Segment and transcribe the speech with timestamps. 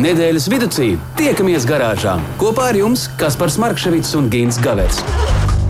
[0.00, 0.68] Nedēļas vidū
[1.18, 5.02] tiekamies garāžā kopā ar jums Kaspars Markevits un Gins Gavets.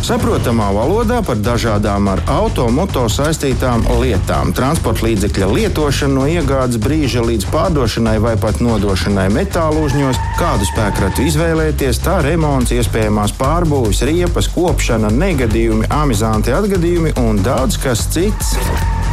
[0.07, 7.49] Saprotamā valodā par dažādām ar automoto saistītām lietām, transporta līdzekļa lietošanu no iegādes brīža līdz
[7.51, 15.11] pārdošanai vai pat nodošanai metālu uzņos, kādu spēkratu izvēlēties, tā remonts, iespējamās pārbūves, riepas, kopšana,
[15.11, 18.55] negadījumi, amizanti atgadījumi un daudz kas cits.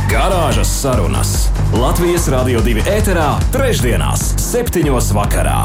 [0.07, 1.31] Garāžas sarunas
[1.75, 5.57] Latvijas Rādio 2 ēterā, trešdienās, septiņos vakarā.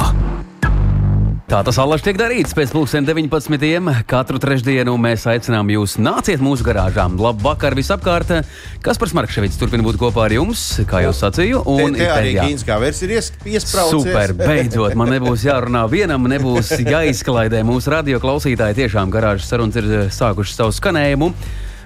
[1.46, 4.02] Tā tas allaž tiek darīts pēc pusdien 19.
[4.10, 7.06] Katru trešdienu mēs aicinām jūs nāciet mūsu garāžā.
[7.22, 8.34] Labvakar visapkārt!
[8.82, 11.62] Kaspars Markevits turpina būt kopā ar jums, kā jau sacīju.
[11.62, 13.94] Un te, te arī Gīns Gavers ir iesprāstīts.
[13.94, 18.82] Super, beidzot, man nebūs jārunā vienam, nebūs jāizklaidē mūsu radio klausītāji.
[18.82, 21.36] Tiešām garāžas sarunas ir sākušas savu skanējumu.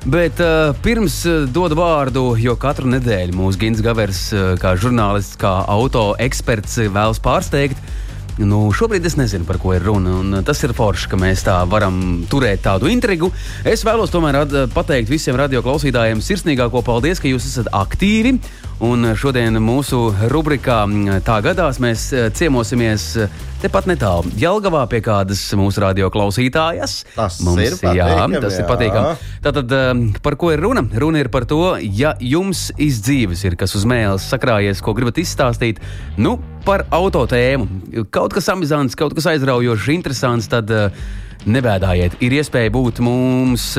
[0.06, 5.34] Bet uh, pirms uh, dodu vārdu, jo katru nedēļu mūsu Gins Gavers, uh, kā žurnālists,
[5.40, 7.80] kā auto eksperts, vēlas pārsteigt.
[8.38, 10.12] Nu, šobrīd es nezinu, par ko ir runa.
[10.20, 13.32] Un tas ir forši, ka mēs tā varam turēt tādu intrigu.
[13.66, 14.44] Es vēlos tomēr
[14.76, 18.36] pateikt visiem radioklausītājiem sirsnīgāko paldies, ka jūs esat aktīvi.
[18.84, 20.82] Un šodien mūsu rubrikā
[21.24, 23.06] Tā gadās mēs ciemosimies
[23.62, 26.98] tepat netālu Jelgavā pie kādas mūsu radioklausītājas.
[27.14, 28.36] Tas Mums, ir patīkami.
[28.36, 28.60] Jā, tas jā.
[28.60, 29.30] ir patīkami.
[29.46, 29.74] Tātad,
[30.26, 30.84] par ko ir runa?
[30.92, 35.80] Runa ir par to, ja jums izdzīves ir kas uz mēles sakrājies, ko gribat izstāstīt,
[36.20, 36.36] nu,
[36.68, 38.04] par auto tēmu.
[38.12, 40.68] Kaut kas amizants, kaut kas aizraujošs, interesants, tad
[41.48, 42.20] nebēdājiet.
[42.26, 43.72] Ir iespēja būt mums,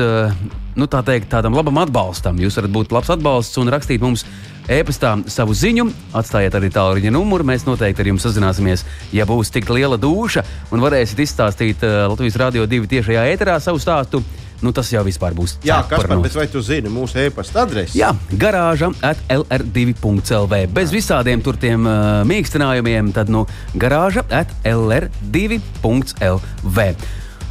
[0.78, 2.38] nu, tā teikt, tādam labam atbalstam.
[2.40, 4.24] Jūs varat būt labs atbalsts un rakstīt mums
[4.68, 7.44] e-pastā savu ziņu, atstājiet arī tālruņa numuru.
[7.48, 8.80] Mēs noteikti ar jums sazināsimies,
[9.16, 10.42] ja būs tik liela duša
[10.74, 14.18] un varēsiet izstāstīt uh, Latvijas Rādio 2 tiešajā ēterā savu stāstu.
[14.58, 15.62] Nu, tas jau vispār būs.
[15.62, 17.94] Jā, kas par bet vai tu zini mūsu e-pasta adresi?
[18.00, 20.66] Jā, garāža at LR2.CLV.
[20.74, 23.46] Bez visādiem tur tiem uh, mīkstinājumiem, tad nu
[23.78, 26.78] garāža at LR2.CLV.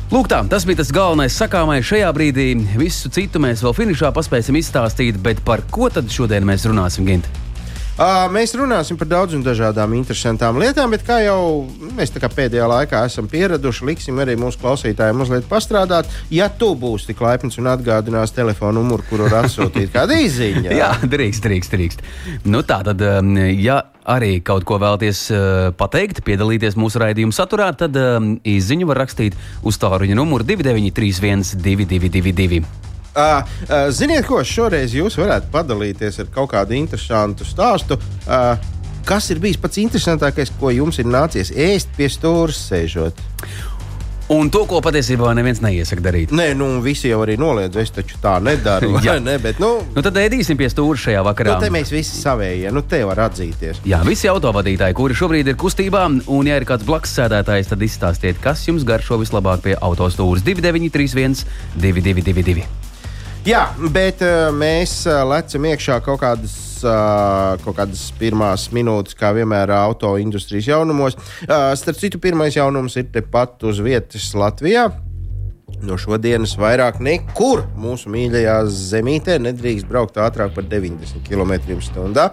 [0.08, 2.54] Lūk, tā, tas bija tas galvenais sakāmais šajā brīdī.
[2.80, 7.28] Visu citu mēs vēl finišā paspēsim izstāstīt, bet par ko tad šodien mēs runāsim, Gint?
[7.98, 11.66] Uh, mēs runāsim par daudzām dažādām interesantām lietām, bet kā jau
[11.98, 16.08] mēs kā pēdējā laikā esam pieraduši, liksim arī mūsu klausītājiem mazliet pastrādāt.
[16.32, 20.94] Ja tu būsi tik laipns un atgādinās telefonu numuru, kuru var atsūtīt kādu īziņu, jā,
[21.04, 22.08] drīkst, drīkst, drīkst.
[22.48, 23.04] Nu, tā tad,
[23.60, 25.28] ja arī kaut ko vēlaties
[25.78, 27.98] pateikt, piedalīties mūsu raidījuma saturā, tad
[28.48, 29.38] īziņu var rakstīt
[29.68, 32.88] uz tāluņa numuru 2931, 222.
[33.18, 37.98] Uh, uh, ziniet, ko šoreiz jūs varētu padalīties ar kaut kādu interesantu stāstu.
[38.28, 38.60] Uh,
[39.10, 43.18] kas ir bijis pats interesantākais, ko jums ir nācies ēst pie stūra sēžot?
[44.28, 46.34] Un to, ko patiesībā neviens neiesaka darīt.
[46.36, 48.98] Nē, nu, visi jau arī noliedz, es taču tā nedaru.
[49.06, 51.56] Jā, ne, bet, nu, nu, tad ēdīsim pie stūra šajā vakarā.
[51.56, 53.80] Nu, te mēs visi savējie, nu, te var atzīties.
[53.88, 58.44] Jā, visi autovadītāji, kuri šobrīd ir kustībā, un, ja ir kāds blakus sēdētājs, tad izstāstiet,
[58.44, 61.48] kas jums garšo vislabāk pie autostūras 2931,
[61.80, 62.68] 222.
[63.48, 63.64] Jā,
[63.96, 70.16] bet uh, mēs uh, lecam iekšā kaut kādas, kaut kādas pirmās minūtes, kā vienmēr auto
[70.22, 71.18] industrijas jaunumos.
[71.48, 74.90] Starp citu, pirmais jaunums ir tepat uz vietas Latvijā.
[75.84, 82.30] No šodienas vairāk nekur mūsu mīļajā zemītē nedrīkst braukt ātrāk par 90 km/h.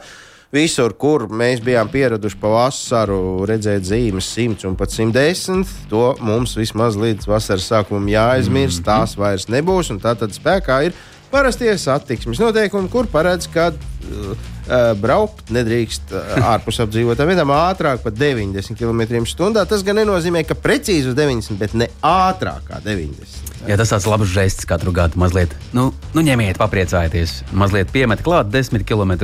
[0.54, 6.54] Visur, kur mēs bijām pieraduši pa vasaru redzēt zīmes 100 un pat 110, to mums
[6.54, 8.78] vismaz līdz vasaras sākumam jāaizmirst.
[8.78, 8.86] -hmm.
[8.86, 10.94] Tās vairs nebūs, un tā tad spēkā ir
[11.32, 18.04] parastie satiksmes noteikumi, kur paredz, ka uh, uh, braukt nedrīkst uh, ārpus apdzīvotām vietām ātrāk
[18.04, 19.64] par 90 km/h.
[19.70, 23.54] Tas gan nenozīmē, ka precīzi uz 90, bet ne ātrāk kā 90.
[23.64, 25.16] Jā, tas tāds labs žests katru gadu.
[25.20, 27.42] Mazliet, nu, nu ņemiet, papriecājieties.
[27.56, 29.16] Mazliet piemet klāt 10 km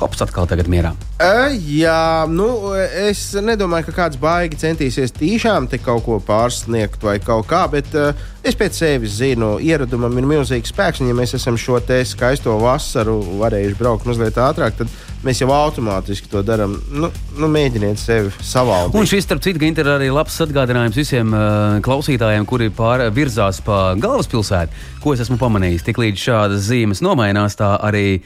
[0.00, 0.92] hops atkal tagad mierā.
[1.16, 7.16] Uh, jā, nu, es nedomāju, ka kāds baigi centīsies tīšām te kaut ko pārsniegt vai
[7.24, 8.12] kaut kā, bet uh,
[8.44, 11.00] es pēc sevis zinu, ieradumam ir milzīgs spēks.
[11.00, 14.92] Un, ja mēs esam šo te skaisto vasaru varējuši braukt mazliet ātrāk, tad
[15.26, 16.76] mēs jau automātiski to darām.
[16.92, 18.98] Nu, nu, mēģiniet sevi savaldīt.
[19.00, 24.84] Un šis, starp citu, ir arī labs atgādinājums visiem uh, klausītājiem, kuri pārvirzās pa galvaspilsētu,
[25.02, 25.86] ko es esmu pamanījis.
[25.88, 28.20] Tiklīdz šādas zīmes nomainās, tā arī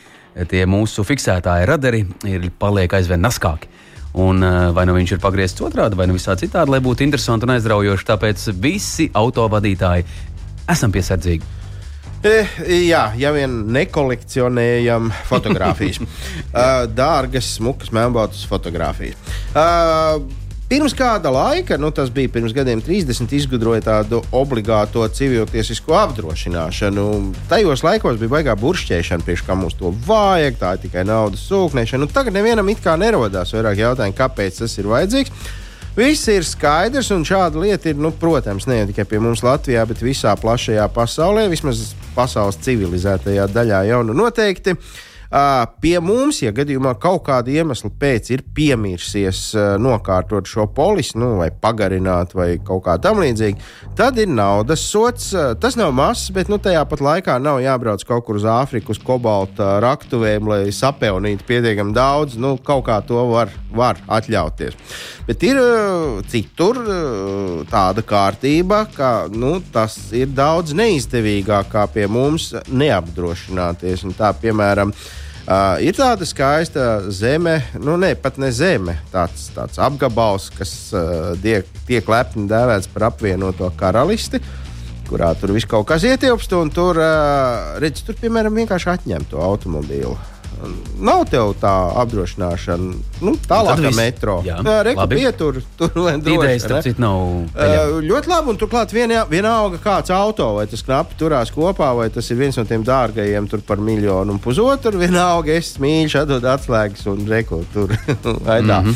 [0.51, 3.71] tie mūsu fiksētāji radari ir paliek aizvien naskāki.
[4.19, 7.47] Un, eh, vai nu viņš ir pagriezts otrādi, vai nu visā citādi, lai būtu interesanti
[7.47, 8.09] un aizraujoši.
[8.09, 10.05] Tāpēc visi autovadītāji
[10.69, 11.59] esam piesardzīgi.
[12.21, 12.45] E,
[12.85, 16.03] jā, ja vien nekolekcionējam fotogrāfijas.
[16.03, 19.17] uh, dārgas, smukas, melnbaltas fotogrāfijas.
[20.71, 27.07] Pirms kāda laika, nu, tas bija pirms gadiem 30, izgudroja tādu obligāto civiltiesisko apdrošināšanu.
[27.51, 32.05] Tajos laikos bija baigā buršķēšana, priekš kā mums to vajag, tā ir tikai naudas sūknēšana.
[32.05, 35.35] Nu, tagad nevienam it kā nerodās vairāk jautājumu, kāpēc tas ir vajadzīgs.
[35.99, 40.07] Viss ir skaidrs, un šāda lieta ir, nu, protams, ne tikai pie mums Latvijā, bet
[40.07, 44.79] visā plašajā pasaulē, vismaz pasaules civilizētajā daļā jau nu noteikti.
[44.79, 51.37] Uh, Pie mums, ja gadījumā kaut kāda iemesla pēc ir piemirsies nokārtot šo polisi, nu,
[51.39, 53.63] vai pagarināt, vai kaut kā tam līdzīga,
[53.99, 55.29] tad ir naudas sots.
[55.63, 58.99] Tas nav mazs, bet nu, tajā pat laikā nav jābrauc kaut kur uz Āfriku, uz
[58.99, 62.35] kobalta raktuvēm, lai sapelnītu pietiekami daudz.
[62.35, 64.75] Nu, kaut kā to var, var atļauties.
[65.31, 65.63] Bet ir
[66.27, 66.83] citur
[67.71, 74.03] tāda kārtība, ka nu, tas ir daudz neizdevīgāk kā pie mums neapdrošināties.
[74.09, 74.91] Un tā, piemēram,
[75.49, 81.33] Uh, ir tāda skaista zeme, nu ne pat ne zeme, tāds, tāds apgabals, kas uh,
[81.43, 84.39] tiek, tiek lepni dēvēts par apvienoto karalisti,
[85.09, 89.41] kurā tur viss kaut kas ietilpst, un tur, uh, redz, tur piemēram vienkārši atņem to
[89.43, 90.15] automobīlu.
[91.01, 91.73] Nav tev tā
[92.03, 94.37] apdrošināšana, nu, tālāk kā metro.
[94.45, 95.61] Rekomendācija tur,
[96.61, 97.23] starp citu, nav.
[97.55, 102.11] Uh, ļoti labi, un turklāt vienā, vienalga kāds auto, vai tas knapi turās kopā, vai
[102.13, 105.01] tas ir viens no tiem dārgajiem, tur par miljonu un pusotru.
[105.01, 107.95] Vienalga, es mīļš, atdod atslēgas un reku tur.
[107.95, 108.95] mm -hmm.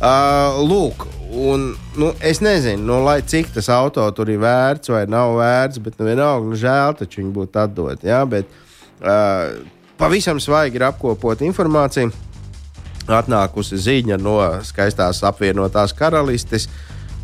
[0.00, 5.04] uh, lūk, Un, nu, es nezinu, nu, lai cik tas auto tur ir vērts vai
[5.06, 8.02] nav vērts, bet nu, vienalga, nu, žēl taču viņi būtu atdot.
[8.02, 8.24] Ja?
[8.26, 8.50] Bet,
[8.98, 9.54] uh,
[10.00, 12.10] pavisam svaigi ir apkopot informāciju.
[13.10, 16.68] Atnākusi ziņa no skaistās apvienotās karalistes,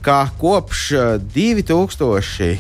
[0.04, 0.92] ka kopš
[1.34, 2.58] 2018.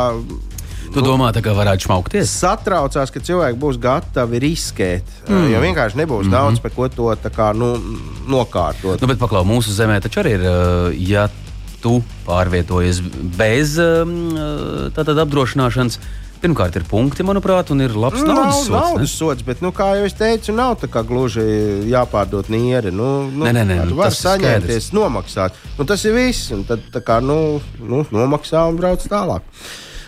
[0.85, 2.31] Tu nu, domā, ka varētu smaukties?
[2.43, 5.09] Satraucās, ka cilvēki būs gatavi riskēt.
[5.27, 5.47] Mm.
[5.51, 6.35] Jo vienkārši nebūs mm -hmm.
[6.37, 7.73] daudz par ko to kā, nu,
[8.29, 9.01] nokārtot.
[9.01, 10.45] Nu, bet paklau, mūsu zemē taču arī ir.
[11.09, 11.27] Ja
[11.85, 13.01] tu pārvietojies
[13.37, 15.99] bez um, uh, tātad apdrošināšanas.
[16.41, 18.73] Pirmkārt, ir punkti, manuprāt, un ir labs nu, naudas sods.
[18.73, 21.45] Naudas sods bet, nu, kā jau es teicu, nav tā kā gluži
[21.89, 22.91] jāpārdod nieri.
[22.93, 25.57] Nu, nu, nē, nē, nē, tu vari saņemties, nomaksāt.
[25.79, 26.51] Nu, tas ir viss.
[26.53, 27.39] Un tad, kā, nu,
[27.79, 29.47] nu, nomaksā un brauc tālāk.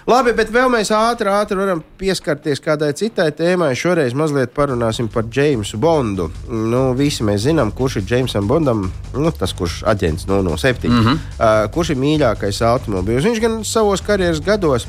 [0.08, 3.74] Labi, bet vēl mēs ātri, ātri varam pieskarties kādai citai tēmai.
[3.76, 6.30] Šoreiz mazliet parunāsim par Jamesu Bondu.
[6.48, 10.88] Nu, visi mēs zinām, kurš ir Jamesam Bondam, nu, tas kurš aģents no, no 7.
[10.88, 11.18] Mm -hmm.
[11.36, 13.28] uh, kurš ir mīļākais automobīls.
[13.28, 14.88] Viņš gan savos karjeras gados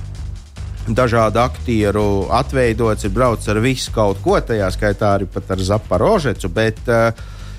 [0.87, 6.48] dažādu aktieru atveidots, ir braucis ar visu kaut ko, tajā skaitā arī ar Zaporožecu.
[6.48, 7.12] Bet, uh,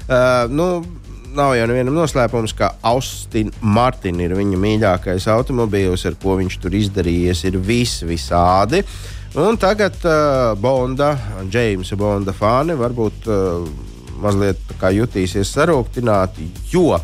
[0.07, 0.85] uh, nu,
[1.36, 6.71] nav jau nevienam noslēpums, ka Austin Martin ir viņa mīļākais automobīls, ar ko viņš tur
[6.79, 8.79] izdarījies, ir vis visādi.
[9.39, 11.09] Un tagad uh, Bonda,
[11.53, 13.36] Jamesa Bonda fani varbūt uh,
[14.24, 14.59] mazliet
[14.95, 16.41] jutīsies sarūktināti,
[16.74, 16.98] jo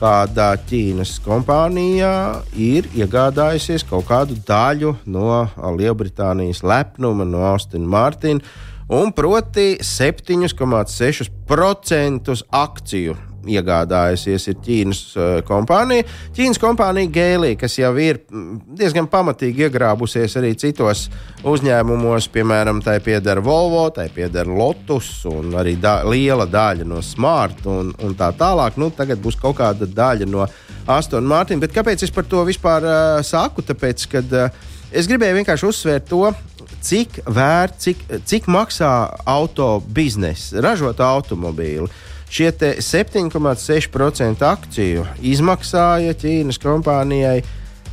[0.00, 2.14] kādā Ķīnas kompānijā
[2.52, 8.40] ir iegādājusies kaut kādu daļu no Lielbritānijas lepnuma, no Austin Martina,
[8.88, 13.16] un proti 7,6% akciju
[13.52, 16.06] iegādājusies ir Ķīnas uh, kompānija.
[16.36, 21.06] Ķīnas kompānija Gēlī, kas jau ir mm, diezgan pamatīgi iegrābusies arī citos
[21.46, 27.66] uzņēmumos, piemēram, tai pieder Volvo, tai pieder Lotus un arī da liela daļa no Smart
[27.70, 28.80] un, un tā tālāk.
[28.80, 30.46] Nu, tagad būs kaut kāda daļa no
[30.86, 31.62] Aston Martin.
[31.62, 33.64] Bet kāpēc es par to vispār uh, saku?
[33.66, 36.22] Tāpēc, kad uh, es gribēju vienkārši uzsvērt to,
[36.86, 38.90] cik vērt, cik, cik maksā
[39.26, 41.88] auto biznesa, ražot automobīli.
[42.26, 47.44] Šie 7,6% akciju izmaksāja Ķīnas kompānijai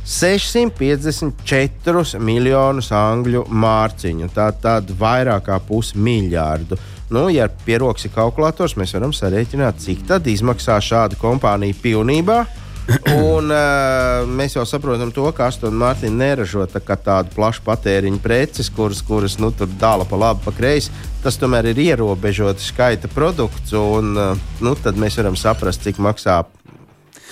[0.04, 4.28] 654 miljonus angļu mārciņu.
[4.34, 6.76] Tā tad vairāk kā pusmiljārdu.
[7.14, 12.46] Nu, ja pie rokas ir kalkulators, mēs varam sarēķināt, cik tad izmaksā šāda kompānija pilnībā.
[13.14, 18.68] Un, uh, mēs jau saprotam, to, ka Aston Martin neražo tā tādu plašu patēriņu preces,
[18.72, 20.92] kuras, kuras nu, tur dāla pa labi, pa kreisi.
[21.24, 26.42] Tas tomēr ir ierobežots skaita produkts, un uh, nu, tad mēs varam saprast, cik maksā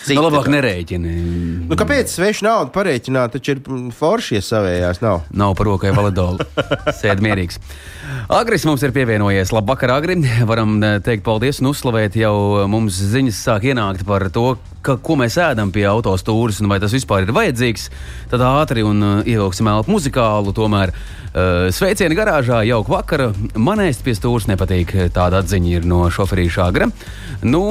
[0.03, 1.13] Cik nu, labāk nerēķini.
[1.71, 3.37] Nu, kāpēc svešu naudu parēķināt?
[3.37, 3.61] Taču ir
[3.95, 5.23] forši, ja savējās nav.
[5.31, 6.43] Nav par rokai validola.
[7.01, 7.61] Sēd mierīgs.
[8.33, 9.53] Agris mums ir pievienojies.
[9.55, 10.19] Labvakar, Agri.
[10.49, 12.35] Varam eh, teikt paldies un uzslavēt jau
[12.71, 16.95] mums ziņas sāk ienākt par to, ka, ko mēs ēdam pie autostūras un vai tas
[16.95, 17.89] vispār ir vajadzīgs.
[18.33, 20.55] Tad ātri un uh, ievilksim elpu muzikālu.
[20.57, 23.31] Tomēr uh, sveicieni garāžā, jauka vakara.
[23.57, 24.95] Man ēst pie stūres nepatīk.
[25.15, 26.91] Tāda atziņa ir no šoferīša agra.
[27.43, 27.63] Nu,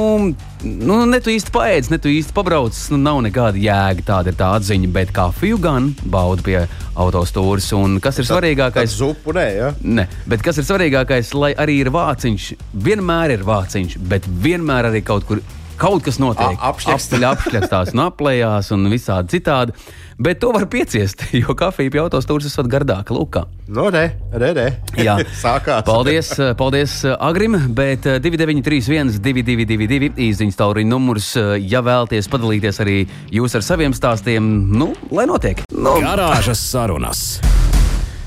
[0.63, 2.77] nu, ne tu īsti paēdz, ne tu īsti pabrauc.
[2.93, 4.07] Nu, nav nekāda jēga.
[4.07, 4.91] Tāda ir tā atziņa.
[4.95, 6.59] Bet kafiju gan baudu pie
[6.95, 7.71] autostūras.
[7.77, 8.97] Un kas ir svarīgākais?
[8.97, 9.71] Zupu nē, ja?
[9.83, 12.51] Ne, bet kas ir svarīgākais, lai arī ir vāciņš.
[12.87, 15.43] Vienmēr ir vāciņš, bet vienmēr arī kaut kur
[15.81, 16.59] kaut kas notiek.
[16.61, 19.75] Apsteļ apšļakstās un aplējās un visādi citādi.
[20.21, 23.15] Bet to var pieciest, jo kafija pie autostūras esot gardāka.
[23.15, 23.39] Lūk,
[23.73, 24.67] no re, re, re.
[25.01, 25.85] Jā, sākās.
[25.87, 31.33] Paldies, paldies Agrim, bet 2931, 222, īsiņas tauriņa numurs,
[31.65, 32.99] ja vēlaties padalīties arī
[33.33, 35.65] jūs ar saviem stāstiem, nu, lai notiek.
[35.73, 35.97] Nu.
[36.03, 37.39] Garāžas sarunas.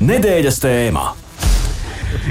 [0.03, 1.13] Nedēļas tēmā.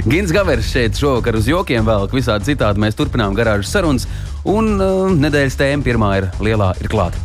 [0.08, 4.08] Gins Gavers šeit šovakar uz jokiem vēl, visādi citādi mēs turpinām garāžas sarunas.
[4.44, 7.20] Un uh, nedēļas tēma pirmā ir lielā, ir klāta.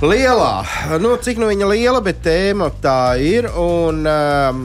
[0.00, 0.64] Lielā,
[1.00, 3.50] nu, cik nu viņa liela, bet tēma tā ir.
[3.60, 4.62] Un um,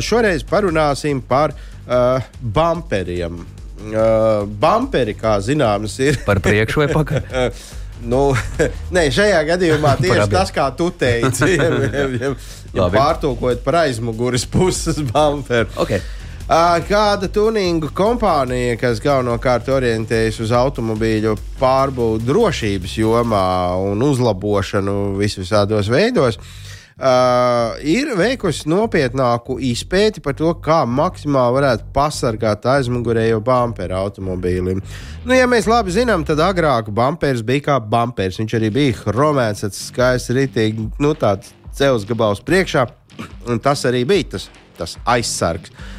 [0.00, 3.42] šoreiz parunāsim par uh, bumperiem.
[3.82, 6.20] Uh, bumperi, kā zināms, ir.
[6.24, 7.30] Par priekšu vai pakaļ?
[8.12, 8.22] nu,
[8.94, 12.32] nē, šajā gadījumā tieši tas, kā tu teici, ja, ja, ja,
[12.76, 15.70] ja pārtulkojot par aizmugures puses bumperu.
[15.84, 16.02] Okay.
[16.52, 23.46] Kāda tuninga kompānija, kas galvenokārt orientējas uz automobīļu pārbūvi drošības jomā
[23.80, 32.68] un uzlabošanu visvisādos veidos, uh, ir veikusi nopietnāku izpēti par to, kā maksimāli varētu pasargāt
[32.74, 34.84] aizmugurējo bumperu automobīlim.
[35.24, 38.42] Nu, ja mēs labi zinām, tad agrāk bumpers bija kā bumpers.
[38.42, 42.84] Viņš arī bija chromēts, skaists, rītīgi, nu, tāds cels gabals priekšā,
[43.48, 45.72] un tas arī bija tas, tas aizsargs.
[45.72, 45.98] Uh,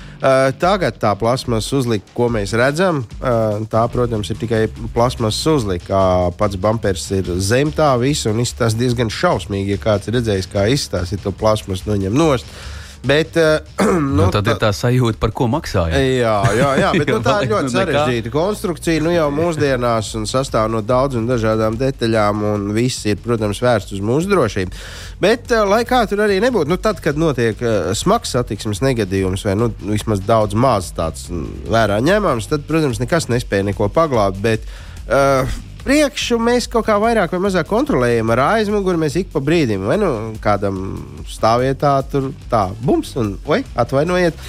[0.60, 4.62] tagad tā plasmas uzlika, ko mēs redzam, uh, tā, protams, ir tikai
[4.96, 6.32] plasmas uzlika.
[6.40, 10.70] Pats bumpers ir zem tā visa un izskatās diezgan šausmīgi, ja kāds ir redzējis, kā
[10.72, 12.48] izskatās, ja to plasmas noņem nost.
[12.48, 13.60] Uh, Bet, uh,
[14.00, 16.00] nu, nu, tad tā, ir tā sajūta, par ko maksāja.
[16.00, 19.04] Jā, jā, jā bet nu, tā ir ļoti nu, sarežģīta konstrukcija.
[19.04, 24.32] Nu, jau mūsdienās sastāv no daudzām dažādām detaļām, un viss ir, protams, vērsts uz mūsu
[24.32, 24.80] drošību.
[25.24, 29.44] Bet, uh, lai kā tur arī nebūtu, nu, tad, kad notiek uh, smags satiksmes negadījums,
[29.50, 31.28] vai nu, vismaz daudz maz tāds
[31.68, 34.40] vērā ņemams, tad, protams, nekas nespēja neko paglābt.
[34.44, 34.64] Bet,
[35.10, 35.44] uh,
[35.84, 39.00] priekšu mēs kaut kā vairāk vai mazāk kontrolējam ar aizmuguri.
[39.02, 40.12] Mēs ik pa brīdim, vai nu
[40.44, 40.78] kādam
[41.30, 44.40] stāvvietā tur tā bums un oi, atvainojiet.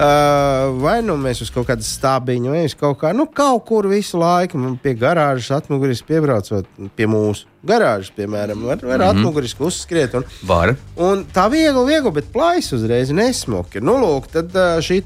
[0.00, 3.84] Uh, vai nu mēs uz kaut kādu stābiņu, vai uz kaut kā, nu, kaut kur
[3.90, 9.10] visu laiku pie garāžas atmuguriski piebraucot pie mūsu garāžas, piemēram, var, var mm -hmm.
[9.10, 10.14] atmuguriski uzskriet.
[10.14, 10.72] Un, var.
[10.96, 13.84] un tā viegli, viegli, bet plājas uzreiz nesmuki.
[13.84, 15.02] Nu, lūk, tad šī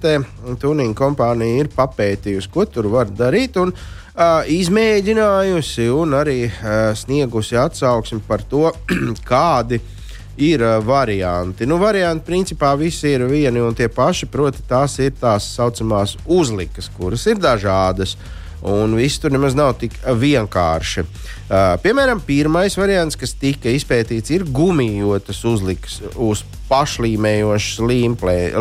[0.60, 3.56] tuninga kompānija ir papētījusi, ko tur var darīt.
[3.56, 8.70] Un, uh, uh, izmēģinājusi un arī uh, sniegusi atsauksmi par to,
[9.30, 9.80] kādi
[10.36, 11.66] ir uh, varianti.
[11.66, 16.90] Nu, varianti principā visi ir vieni un tie paši, proti, tās ir tās saucamās uzlikas,
[16.96, 18.16] kuras ir dažādas.
[18.64, 21.02] Un viss tur nemaz nav tik vienkārši.
[21.04, 21.33] Uh,
[21.84, 27.82] piemēram, pirmais variants, kas tika izpētīts, ir gumijotas uzlikas uz pašlīmējošas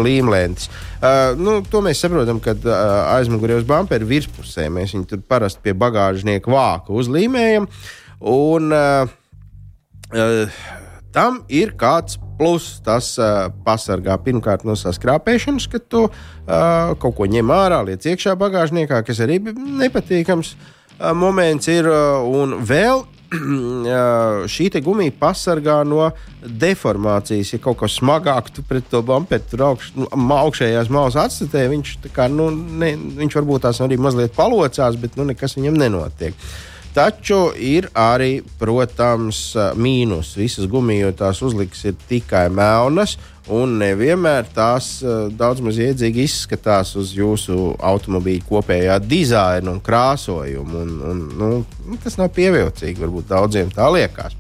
[0.04, 0.68] līmlēntes.
[1.00, 2.76] Uh, nu, to mēs saprotam, kad uh,
[3.16, 7.70] aizmugurē uz bumperi virspusē mēs viņu tur parasti pie bagāžnieka vāka uzlīmējam.
[8.34, 9.08] Un, uh,
[10.12, 10.62] uh,
[11.16, 12.82] tam ir kāds plus.
[12.84, 16.14] Tas uh, pasargā pirmkārt no saskrāpēšanas, kad tu uh,
[17.00, 20.72] kaut ko ņem ārā, liec iekšā bagāžniekā, kas arī nepatīkams uh,
[21.16, 21.90] moments ir.
[21.90, 23.06] Uh, un vēl
[24.54, 26.10] šī gumija pasargā no
[26.44, 27.54] deformācijas.
[27.56, 31.96] Ja kaut kas smagāk tu pret to bumperu tur augš, nu, augšējās malas atstatē, viņš,
[32.14, 36.38] kā, nu, ne, viņš varbūt tās arī mazliet palocās, bet nu, nekas viņam nenotiek.
[36.94, 40.36] Taču ir arī, protams, mīnus.
[40.38, 43.16] Visas gumijotās uzlikas ir tikai melnas,
[43.52, 50.84] un nevienmēr tās uh, daudz maz iedzīgi izskatās uz jūsu automobīļa kopējā dizaina un krāsojuma.
[50.84, 54.38] Un, un, nu, tas nav pievilcīgi, varbūt daudziem tā liekas.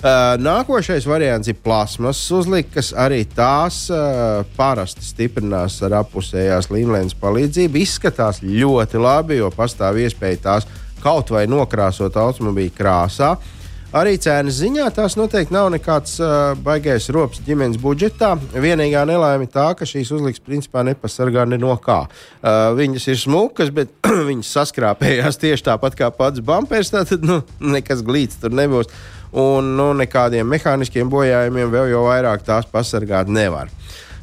[0.00, 2.94] Uh, nākošais variants ir plasmas uzlikas.
[2.96, 7.84] Arī tās uh, parasti stiprinās ar apusējās līnijas palīdzību.
[7.84, 10.68] Izskatās ļoti labi, jo pastāv iespēja tās
[11.04, 13.34] kaut vai nokrāsot automobīļa krāsā.
[13.36, 13.56] Uh,
[13.90, 18.36] Arī cenas ziņā tās noteikti nav nekāds uh, baigais rops ģimenes budžetā.
[18.54, 22.04] Vienīgā nelaime tā, ka šīs uzliks principā nepasargā ne no kā.
[22.06, 23.90] Uh, viņas ir smukas, bet
[24.28, 26.92] viņas saskrāpējās tieši tāpat kā pats bumpers.
[26.94, 28.92] Tad nu, nekas glīts tur nebūs.
[29.34, 33.74] Un nu, nekādiem mehāniskiem bojājumiem vēl jau vairāk tās pasargāt nevar.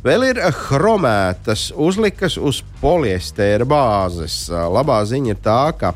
[0.07, 4.45] Vēl ir chromētas uzlikas uz poliestēra bāzes.
[4.47, 5.91] Labā ziņa ir tā, ka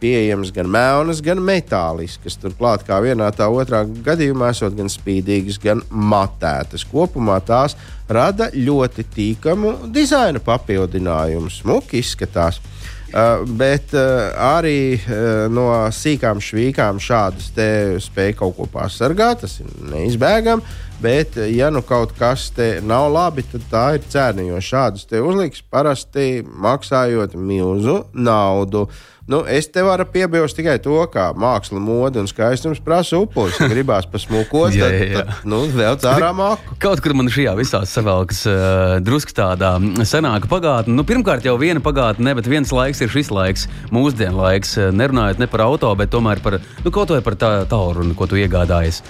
[0.00, 2.38] pieejamas gan melnas, gan metāliskas.
[2.40, 6.86] Turklāt, kā vienā tā otrā gadījumā, esot gan spīdīgas, gan matētas.
[6.88, 7.76] Kopumā tās
[8.10, 11.52] rada ļoti tīkamu dizaina papildinājumu.
[11.52, 12.60] Smuki izskatās.
[13.10, 17.48] Uh, bet uh, arī uh, no sīkām švīkām šādas
[18.04, 19.42] spēja kaut ko pasargāt.
[19.42, 20.78] Tas ir neizbēgami.
[21.00, 24.44] Bet, ja nu kaut kas te nav labi, tad tā ir cena.
[24.44, 28.84] Jo šādus te uzliks parasti maksājot milzu naudu.
[29.30, 33.60] Nu, es te varu piebilst tikai to, ka māksla, mode un skaistums prasa upuris.
[33.62, 35.22] Ja gribās pasmukot, tad, jā, jā.
[35.22, 36.74] tad nu, vēl cārā māku.
[36.82, 39.76] Kaut kur man šajā visā savelkas uh, drusku tāda
[40.08, 40.96] senāka pagātne.
[40.98, 44.74] Nu, pirmkārt, jau viena pagātne, ne, bet viens laiks ir šis laiks, mūsdienu laiks.
[44.98, 48.40] Nerunājot ne par auto, bet tomēr par nu, kaut vai par tā tauru, ko tu
[48.40, 49.04] iegādājies.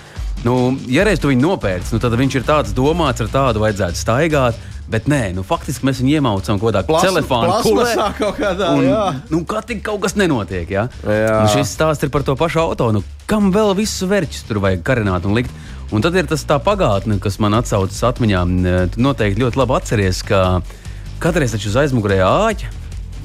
[0.45, 0.57] Nu,
[0.89, 4.61] ja reiz tu viņu nopērci, nu, tad viņš ir tāds domāts, ar tādu vajadzētu staigāt.
[4.91, 7.93] Bet nē, nu, faktiski mēs viņu iemaucam kaut kādā telefona kulē.
[8.19, 9.05] Kādā, un, jā.
[9.31, 10.67] nu, kā tik kaut kas nenotiek.
[10.73, 10.89] Ja?
[11.53, 12.89] Šis stāsts ir par to pašu auto.
[12.97, 15.55] Nu, kam vēl visu vērķus tur vajag karināt un likt?
[15.95, 18.43] Un tad ir tas tā pagātne, kas man atsaucas atmiņā.
[18.95, 20.43] Tu noteikti ļoti labi atceries, ka
[21.23, 22.75] katreiz taču uz aizmugurējā āķa,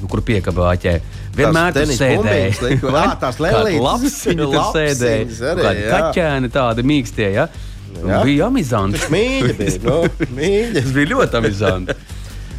[0.04, 0.96] nu, kur piekabā āķē,
[1.36, 2.74] Vienmēr tur sēdēja.
[2.96, 4.20] Jā, tās lēlītes.
[4.26, 5.24] Tur sēdēja.
[5.62, 7.48] Kādi kaķēni tādi mīkstie, ja?
[7.96, 8.20] Jā.
[8.26, 9.00] Bija amizanti.
[9.12, 9.98] Mīļi bija, nu,
[10.38, 10.82] mīļi.
[10.82, 11.96] Tas bija ļoti amizanti.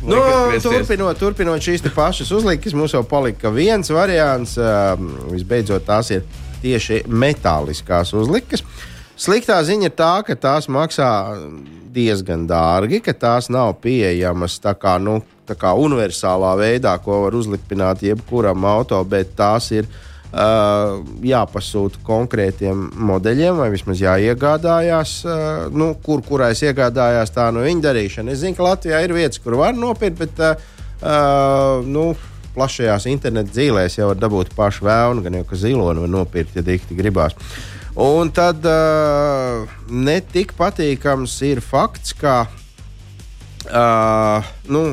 [0.07, 0.19] Nu,
[0.63, 4.55] turpinot, turpinot šīs pašas uzlikas, mums jau palika viens variants.
[5.33, 6.25] Visbeidzot, tās ir
[6.63, 8.63] tieši metāliskās uzlikas.
[9.17, 11.09] Sliktā ziņa ir tā, ka tās maksā
[11.93, 15.19] diezgan dārgi, ka tās nav pieejamas tā kā, nu,
[15.55, 23.61] kā universālā veidā, ko var uzlipināt jebkuram auto, bet tās ir uh, jāpasūta konkrētiem modeļiem,
[23.61, 28.33] vai vismaz jāiegādājās, uh, nu, kur kurais iegādājās tā no viņa darīšana.
[28.33, 32.09] Es zinu, ka Latvijā ir vietas, kur var nopirkt, bet uh, nu,
[32.57, 36.65] plašajās internetu dzīvēs jau var dabūt pašu vēlnu, gan jau ka ziloni var nopirkt, ja
[36.65, 37.37] dikti gribās.
[37.97, 42.43] Un tad uh, netik patīkams ir fakts, ka
[43.69, 44.83] uh, nu,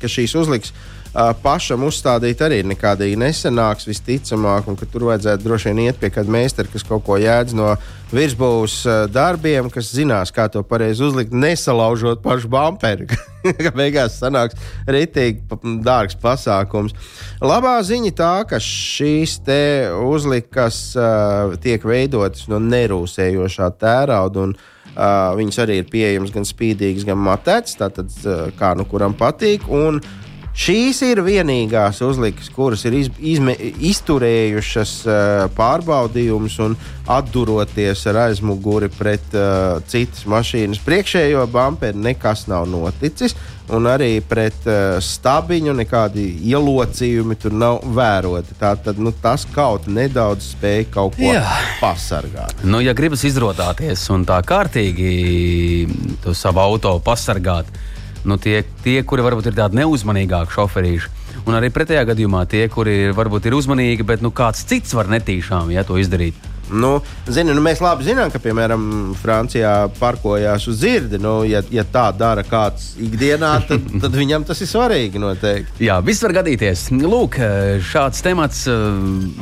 [0.00, 5.70] ka šīs uzliks uh, pašam uzstādīt arī nekādīgi nesenāks, visticamāk, un ka tur vajadzētu droši
[5.70, 7.74] vien iet pie kāda meistara, kas kaut ko jēdz no
[8.12, 13.08] virsbūves uh, darbiem, kas zinās, kā to pareizi uzlikt, nesalaužot pašu bumperi.
[13.64, 16.94] ka beigās sanāks rītīgi dārgs pasākums.
[17.42, 19.40] Labā ziņa tā, ka šīs
[19.98, 24.46] uzlikas uh, tiek veidotas no nerūsējošā tērauda.
[24.46, 29.16] Un, Uh, viņas arī ir pieejamas gan spīdīgas, gan matētas, tātad uh, kā nu kuram
[29.16, 29.64] patīk.
[29.72, 30.02] Un
[30.52, 33.54] šīs ir vienīgās uzlikas, kuras ir iz, izme,
[33.88, 35.14] izturējušas uh,
[35.56, 36.76] pārbaudījumus un
[37.10, 43.36] atduroties ar aizmuguri pret uh, citas mašīnas priekšējo bumperi, nekas nav noticis.
[43.72, 48.56] Un arī pret uh, stabiņu nekādi ielocījumi tur nav vēroti.
[48.60, 51.44] Tā tad nu, tas kaut nedaudz spēja kaut ko Jā.
[51.80, 52.66] pasargāt.
[52.66, 55.86] Nu, ja gribas izrotāties un tā kārtīgi
[56.36, 57.70] savu auto pasargāt,
[58.28, 61.12] nu, tie, tie, kuri varbūt ir tādi neuzmanīgāki šoferīši,
[61.46, 65.72] un arī pretējā gadījumā tie, kuri varbūt ir uzmanīgi, bet nu, kāds cits var netīšām
[65.74, 66.38] ja, to izdarīt.
[66.72, 66.92] Nu,
[67.28, 71.18] zini, nu mēs labi zinām, ka, piemēram, Francijā parkojās uz dzirdi.
[71.20, 75.20] Nu, ja, ja tā dara kāds ikdienā, tad, tad viņam tas ir svarīgi.
[75.22, 75.84] Noteikti.
[75.84, 76.88] Jā, viss var gadīties.
[77.02, 77.36] Lūk,
[77.92, 78.80] šāds temats eh,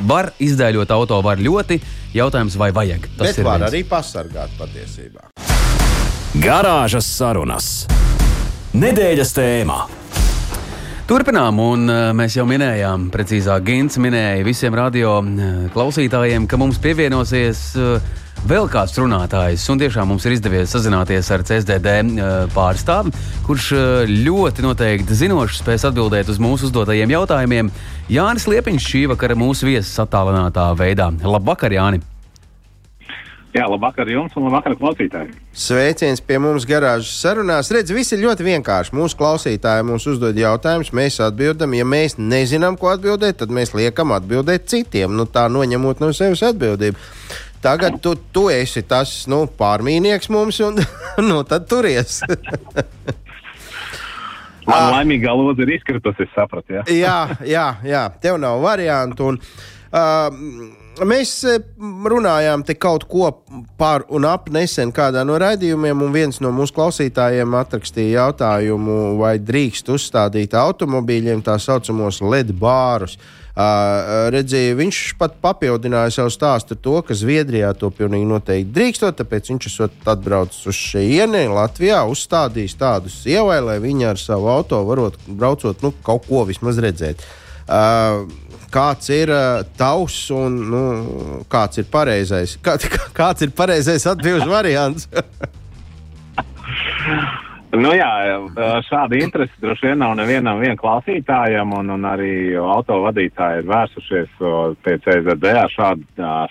[0.09, 1.79] var izdēļot auto, var ļoti.
[2.17, 3.07] Jautājums, vai vajag?
[3.15, 3.71] Tas Bet var viens.
[3.71, 5.29] arī pasargāt patiesībā.
[6.41, 7.73] Garāžas sarunas.
[8.71, 9.81] Nedēļas tēmā.
[11.03, 16.79] Turpinām, un uh, mēs jau minējām, precīzāk, Gins minēja visiem radio uh, klausītājiem, ka mums
[16.79, 17.99] pievienosies uh,
[18.47, 21.97] vēl kāds runātājs, un tiešām mums ir izdevies sazināties ar CSDD
[22.55, 23.11] pārstāvi,
[23.43, 23.67] kurš
[24.07, 27.73] ļoti noteikti zinoši spēs atbildēt uz mūsu uzdotajiem jautājumiem.
[28.07, 31.11] Jānis Liepiņš šī vakara mūsu viesis attālinātā veidā.
[31.27, 32.01] Labvakar, Jāni!
[33.51, 35.33] Jā, labvakar jums un labvakar klausītājiem.
[35.51, 37.71] Sveiciens pie mums garāžas sarunās.
[37.75, 38.95] Redz, viss ir ļoti vienkārši.
[38.95, 41.75] Mūsu klausītāji mums uzdod jautājumus, mēs atbildam.
[41.75, 46.45] Ja mēs nezinām, ko atbildēt, tad mēs liekam atbildēt citiem, nu, tā noņemot no sevis
[46.47, 46.95] atbildību.
[47.61, 50.79] Tagad tu, tu esi tas nu, pārmīnieks mums, un
[51.29, 52.21] nu, tad turies.
[54.67, 54.91] Man ah.
[54.95, 56.77] laimīgā lodze ir izkritusi, es sapratu.
[56.77, 56.85] Ja?
[56.87, 57.17] jā,
[57.49, 59.33] jā, jā, tev nav variantu.
[59.33, 59.39] Un,
[59.91, 63.29] uh, Mēs e, runājām te kaut ko
[63.79, 69.37] par un ap nesen kādā no raidījumiem, un viens no mūsu klausītājiem atrakstīja jautājumu, vai
[69.39, 73.15] drīkst uzstādīt automobīļiem tā saucamos LED bārus.
[73.51, 79.17] Uh, redzēju, viņš pat papildināja savu stāstu ar to, ka Zviedrijā to pilnīgi noteikti drīkstot,
[79.19, 84.79] tāpēc viņš esot atbraucis uz šejieni, Latvijā, uzstādījis tādus ievai, lai viņi ar savu auto
[84.87, 87.27] varot braucot, nu, kaut ko vismaz redzēt.
[87.67, 88.23] Uh,
[88.73, 90.83] kāds ir uh, tavs un nu,
[91.51, 92.57] kāds ir pareizais?
[92.63, 92.77] Kā,
[93.19, 95.07] kāds ir pareizais atbildžu variants?
[97.83, 98.11] nu, jā,
[98.87, 104.45] šāda interese droši vien nav nevienam klausītājam, un, un arī autovadītāji ir vērsušies
[104.85, 106.05] pie CZD šād,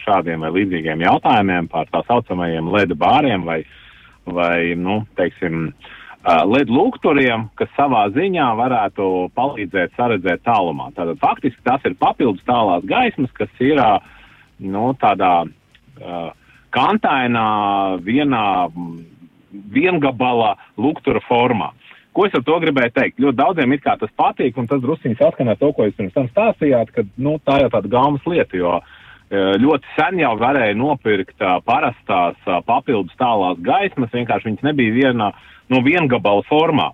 [0.04, 3.62] šādiem vai līdzīgiem jautājumiem par tā saucamajiem ledu bāriem vai,
[4.28, 10.90] vai nu, teiksim, Uh, LED lukturiem, kas savā ziņā varētu palīdzēt saredzēt tālumā.
[10.92, 13.80] Tātad faktiski tas ir papildus tālās gaismas, kas ir
[14.60, 16.32] nu, tādā uh,
[16.76, 17.48] kantainā,
[18.04, 18.44] vienā
[19.72, 21.72] viengabala luktura formā.
[22.12, 23.22] Ko es ar to gribēju teikt?
[23.22, 26.28] Ļoti daudziem it kā tas patīk, un tas druskuļi saskanē to, ko jūs pirms tam
[26.28, 28.80] stāstījāt, ka nu, tā jau tāda gaumas lieta, jo
[29.30, 35.82] ļoti sen jau varēja nopirkt parastās papildus tālās gaismas, vienkārši viņas nebija viena uh, nu,
[35.86, 36.90] viengabala formā.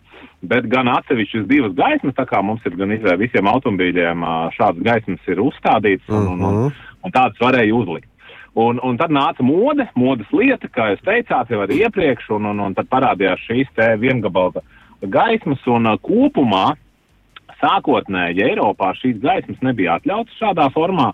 [0.47, 5.31] Bet gan atsevišķas divas gaismas, tā kā mums ir gan izvēle visiem automobīļiem, šādas gaismas
[5.33, 6.85] ir uzstādītas un, un, un, mhm.
[7.07, 8.11] un tādas varēja uzlikt.
[8.57, 12.63] Un, un tad nāca mode, modes lieta, kā jūs teicāt, jau arī iepriekš, un, un,
[12.69, 14.63] un tad parādījās šīs te viengabala
[15.13, 16.71] gaismas, un kopumā
[17.61, 21.11] sākotnēji Eiropā šīs gaismas nebija atļautas šādā formā,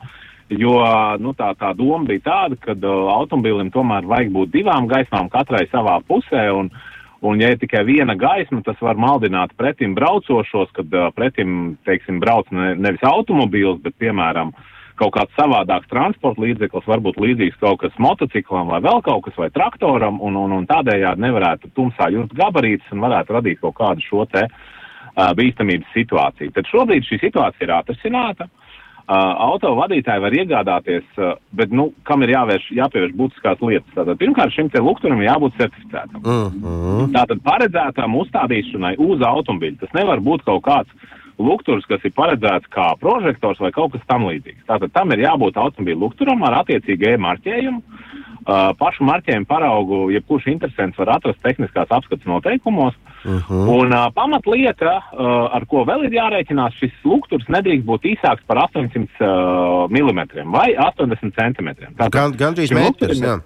[0.54, 0.76] jo
[1.22, 5.64] nu, tā, tā doma bija tāda, ka uh, automobīlim tomēr vajag būt divām gaismām, katrai
[5.72, 6.91] savā pusē, un, uh,
[7.22, 12.48] Un, ja ir tikai viena gaisma, tas var maldināt pretim braucošos, kad pretim, teiksim, brauc
[12.50, 14.50] ne, nevis automobīls, bet, piemēram,
[14.98, 19.48] kaut kāds savādāks transporta līdzeklis, varbūt līdzīgs kaut kas motociklam vai vēl kaut kas vai
[19.54, 24.26] traktoram, un, un, un tādējādi nevarētu tumsā just gabarītus un varētu radīt kaut kādu šo
[24.34, 26.54] te uh, bīstamības situāciju.
[26.58, 28.50] Tad šobrīd šī situācija ir atrisināta.
[28.50, 28.61] Uh,
[29.10, 33.94] auto vadītāji var iegādāties, uh, bet, nu, kam ir jāvērš, jāpievērš būtiskās lietas.
[33.96, 36.22] Tātad, pirmkārt, šim te lukturam jābūt certificētam.
[36.22, 37.10] Mm -hmm.
[37.16, 39.80] Tātad paredzētām uzstādīšanai uz automobīļa.
[39.80, 40.90] Tas nevar būt kaut kāds
[41.38, 44.66] lukturs, kas ir paredzēts kā prožektors vai kaut kas tam līdzīgs.
[44.68, 47.82] Tātad tam ir jābūt automobīļa lukturam ar attiecīgu e-marķējumu.
[48.42, 52.96] Uh, pašu marķējumu paraugu, jebkurš interesants var atrast tehniskās apskates noteikumos.
[53.22, 53.42] Uh mhm.
[53.48, 53.68] -huh.
[53.76, 58.58] Un uh, pamatlieta, uh, ar ko vēl ir jārēķinās, šis lukturs nedrīkst būt īsāks par
[58.64, 61.68] 800 uh, mm vai 80 cm.
[62.10, 63.38] Gan, gandrīz metrs, jā.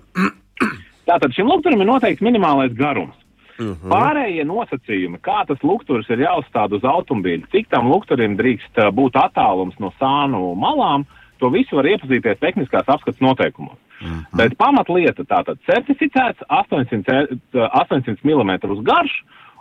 [1.09, 3.17] Tātad šim lukturam ir noteikts minimālais garums.
[3.59, 3.73] Uh mhm.
[3.73, 3.91] -huh.
[3.93, 9.77] Pārējie nosacījumi, kā tas lukturs ir jāuzstāda uz automobīļa, cik tam lukturim drīkst būt attālums
[9.79, 11.05] no sānu malām,
[11.39, 13.77] to visu var iepazīties tehniskās apskates noteikumos.
[14.01, 14.37] Mm -hmm.
[14.37, 19.13] Bet pamatlieta tātad certificēts 800, 800 mm garš,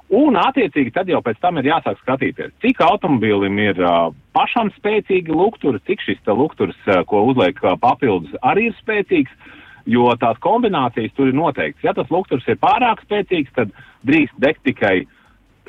[0.10, 5.32] un attiecīgi tad jau pēc tam ir jāsāk skatīties, cik automobīlim ir uh, pašam spēcīgi
[5.32, 9.32] lukturi, cik šis lukturs, uh, ko uzliek uh, papildus, arī ir spēcīgs,
[9.86, 11.84] jo tās kombinācijas tur ir noteikts.
[11.84, 13.72] Ja tas lukturs ir pārāk spēcīgs, tad
[14.04, 15.15] drīkst degt tikai uh,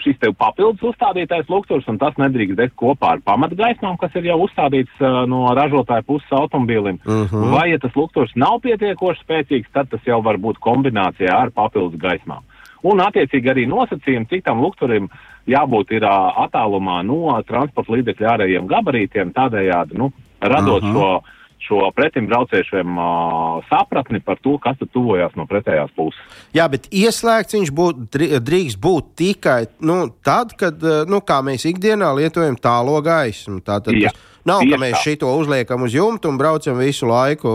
[0.02, 4.38] šis tev papildus uzstādītais lukturs, un tas nedrīkst degt kopā ar pamatgaismām, kas ir jau
[4.44, 7.00] uzstādīts uh, no ražotāja puses automobīlim.
[7.04, 7.30] Uh mhm.
[7.32, 7.54] -huh.
[7.54, 12.00] Vai, ja tas lukturs nav pietiekoši spēcīgs, tad tas jau var būt kombinācijā ar papildus
[12.00, 12.42] gaismām.
[12.82, 15.08] Un, attiecīgi, arī nosacījumi, cik tam lukturim
[15.46, 20.96] jābūt ir uh, attālumā no transporta līdzekļa ārējiem gabarītiem, tādējādi, nu, radot uh mhm.
[20.96, 21.20] -huh.
[21.22, 26.20] šo šo pretim brauciešiem uh, sapratni par to, kas tuvojās no pretējās puses.
[26.54, 32.58] Jā, bet ieslēgts viņš būt, drīkst būt tikai nu, tad, kad nu, mēs ikdienā lietojam
[32.60, 33.60] tālo gaismu.
[33.66, 34.12] Tātad Jā.
[34.46, 37.50] Nav, ka mēs šito uzliekam uz jumta un braucam visu laiku,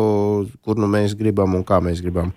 [0.59, 2.33] kur nu mēs gribam un kā mēs gribam.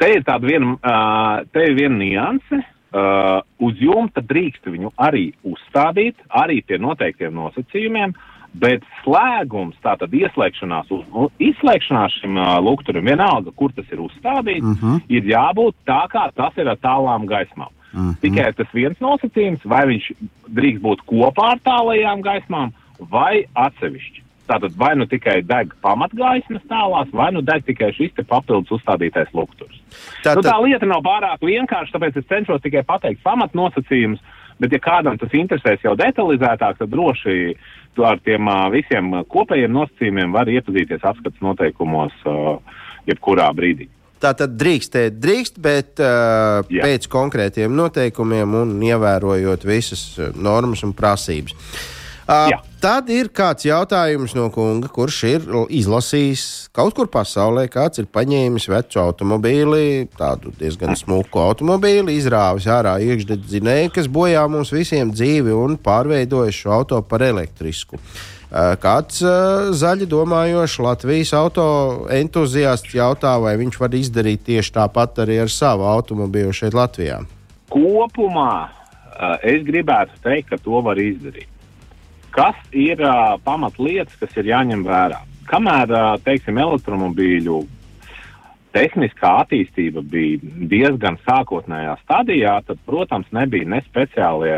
[0.00, 2.60] Te ir tāda viena, uh, te ir viena nianse.
[2.90, 8.12] Uh, uz jumta drīkst viņu arī uzstādīt, arī pie noteiktiem nosacījumiem.
[8.16, 14.02] Uh, Bet slēgums, tātad ieslēgšanās, uz, nu, izslēgšanās šim uh, lukturim, vienalga, kur tas ir
[14.02, 15.02] uzstādīts, uh -huh.
[15.08, 17.70] ir jābūt tā, kā tas ir ar tālām gaismām.
[17.92, 18.16] Uh -huh.
[18.20, 20.10] Tikai tas viens nosacījums, vai viņš
[20.48, 24.22] drīkst būt kopā ar tālajām gaismām vai atsevišķi.
[24.50, 29.78] Tātad vai nu tikai deg pamatgaismas tālās, vai nu deg tikai šis papildus uzstādītais lukturs.
[30.24, 34.20] Tā, nu, tā lieta nav pārāk vienkārša, tāpēc es cenšos tikai pateikt pamatnosacījumus.
[34.60, 37.54] Bet, ja kādam tas interesēs jau detalizētāk, tad droši
[37.98, 42.14] ar tiem visiem kopējiem nosacījumiem var iepazīties apskats noteikumos
[43.08, 43.88] jebkurā brīdī.
[44.20, 46.84] Tā tad drīkstēt, drīkst, bet uh, Jā.
[46.84, 50.02] pēc konkrētiem noteikumiem un ievērojot visas
[50.36, 51.56] normas un prasības.
[52.28, 55.44] Uh, tad ir kāds jautājums no kunga, kurš ir
[55.76, 56.44] izlasījis
[56.76, 63.92] kaut kur pasaulē, kāds ir paņēmis vecu automobīli, tādu diezgan smuku automobīli, izrāvis ārā iekšdedzinēju,
[63.96, 68.00] kas bojā mums visiem dzīvi un pārveidojis šo auto par elektrisku.
[68.50, 69.20] Kāds
[69.78, 71.68] zaļi domājošs Latvijas auto
[72.10, 77.20] entuziasts jautā, vai viņš var izdarīt tieši tāpat arī ar savu automobīlu šeit Latvijā?
[77.70, 78.50] Kopumā
[79.46, 81.49] es gribētu teikt, ka to var izdarīt.
[82.30, 85.24] Kas ir uh, pamatlietas, kas ir jāņem vērā?
[85.50, 87.56] Kamēr, uh, teiksim, elektromobīļu
[88.70, 90.38] tehniskā attīstība bija
[90.70, 94.54] diezgan sākotnējā stadijā, tad, protams, nebija ne speciālie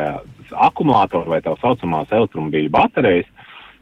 [0.52, 3.30] akumulātori vai tā saucamās elektromobīļu baterijas,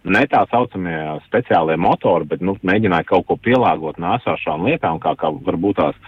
[0.07, 5.33] ne tā saucamie speciālie motori, bet nu, mēģināja kaut ko pielāgot nāsāšām lietām, kā, kā
[5.35, 5.99] varbūt tās,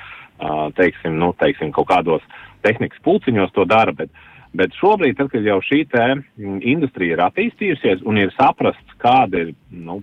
[0.79, 2.23] teiksim, nu, teiksim, kaut kādos
[2.62, 3.92] tehnikas pulciņos to dara.
[3.99, 8.99] Bet, uh, Bet šobrīd, tad, kad jau šī mm, industrija ir attīstījusies un ir saprasts,
[9.01, 10.03] kāda ir nu,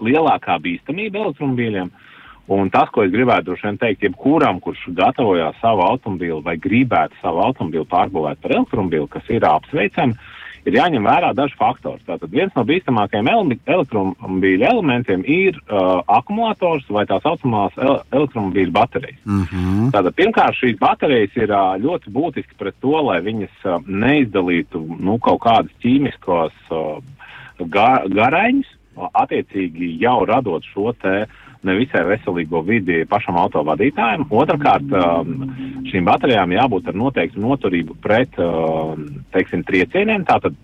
[0.00, 1.90] lielākā bīstamība elektromobīļiem,
[2.54, 7.20] un tas, ko es gribētu droši vien teikt, jebkuram, kurš gatavojās savu automobīlu vai gribētu
[7.20, 10.16] savu automobīlu pārbūvēt par elektromobīlu, kas ir apsveicami,
[10.68, 12.02] ir jāņem vērā daži faktori.
[12.06, 18.74] Tātad viens no bīstamākajiem ele elektromobīļa elementiem ir uh, akumulators vai tā saucamās ele elektromobīļa
[18.74, 19.20] baterijas.
[19.24, 19.90] Mm -hmm.
[19.94, 25.18] Tātad pirmkārt šīs baterijas ir uh, ļoti būtiski pret to, lai viņas uh, neizdalītu nu,
[25.18, 27.02] kaut kādas ķīmiskos uh,
[27.68, 34.26] gar garaiņus, uh, attiecīgi jau radot šo te uh, nevisai veselīgo vidi pašam autovadītājam.
[34.32, 35.48] Otrakārt, um,
[35.90, 40.26] šīm baterijām jābūt ar noteiktu noturību pret, um, teiksim, triecieniem.
[40.28, 40.56] Tātad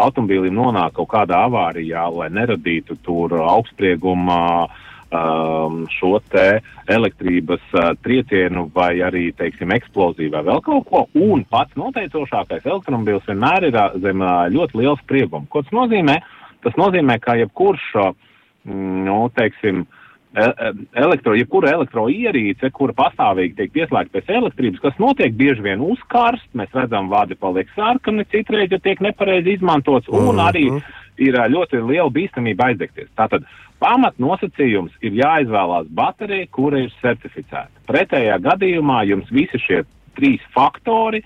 [0.00, 6.46] automobīlim nonāk kaut kādā avārijā, lai neradītu tur augstsprieguma um, šo te
[6.92, 11.04] elektrības uh, triecienu vai arī, teiksim, eksploziju vai vēl kaut ko.
[11.16, 15.48] Un pats noteicošākais elektromobīls vienmēr ir uh, zem uh, ļoti liela sprieguma.
[15.50, 16.20] Ko tas nozīmē?
[16.66, 17.84] Tas nozīmē, ka jebkurš,
[18.66, 19.95] nu, teiksim, uh, E, e,
[20.36, 26.74] elektro, jebkura elektroierīce, kura pastāvīgi tiek pieslēgta pēc elektrības, kas notiek bieži vien uzkarst, mēs
[26.76, 30.42] redzam, vādi paliek sarkani, citreiz, ja tiek nepareizi izmantots, un mhm.
[30.44, 30.66] arī
[31.22, 33.08] ir e, ļoti liela bīstamība aizdegties.
[33.16, 33.46] Tātad
[33.80, 37.72] pamat nosacījums ir jāizvēlās baterija, kura ir certificēta.
[37.88, 39.82] Pretējā gadījumā jums visi šie
[40.16, 41.22] trīs faktori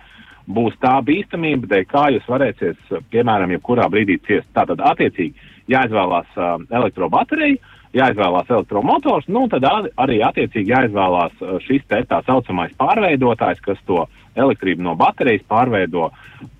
[0.50, 2.78] būs tā bīstamība, dēļ kā jūs varēsiet,
[3.10, 4.48] piemēram, jebkurā brīdī ciest.
[4.56, 5.34] Tātad, attiecīgi,
[5.70, 7.58] jāizvēlās uh, elektrobaterija,
[7.96, 14.04] jāizvēlās elektromotors, nu tad arī attiecīgi jāizvēlās uh, šis te tā saucamais pārveidotājs, kas to
[14.38, 16.10] elektrību no baterijas pārveido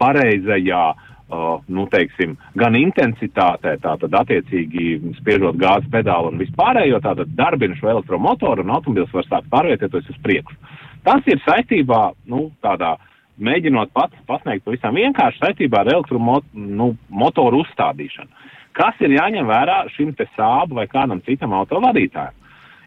[0.01, 7.79] pareizajā, uh, nu teiksim, gan intensitātē, tātad attiecīgi spiežot gāzes pedāli un vispārējo, tātad darbina
[7.79, 10.59] šo elektromotoru un automobils var sākt pārvietoties uz priekšu.
[11.07, 12.97] Tas ir saistībā, nu, tādā
[13.41, 18.40] mēģinot pats pasniegt pavisam vienkārši saistībā ar elektromotoru nu, uzstādīšanu.
[18.77, 22.37] Kas ir jāņem vērā šim te sābu vai kādam citam autovadītājam?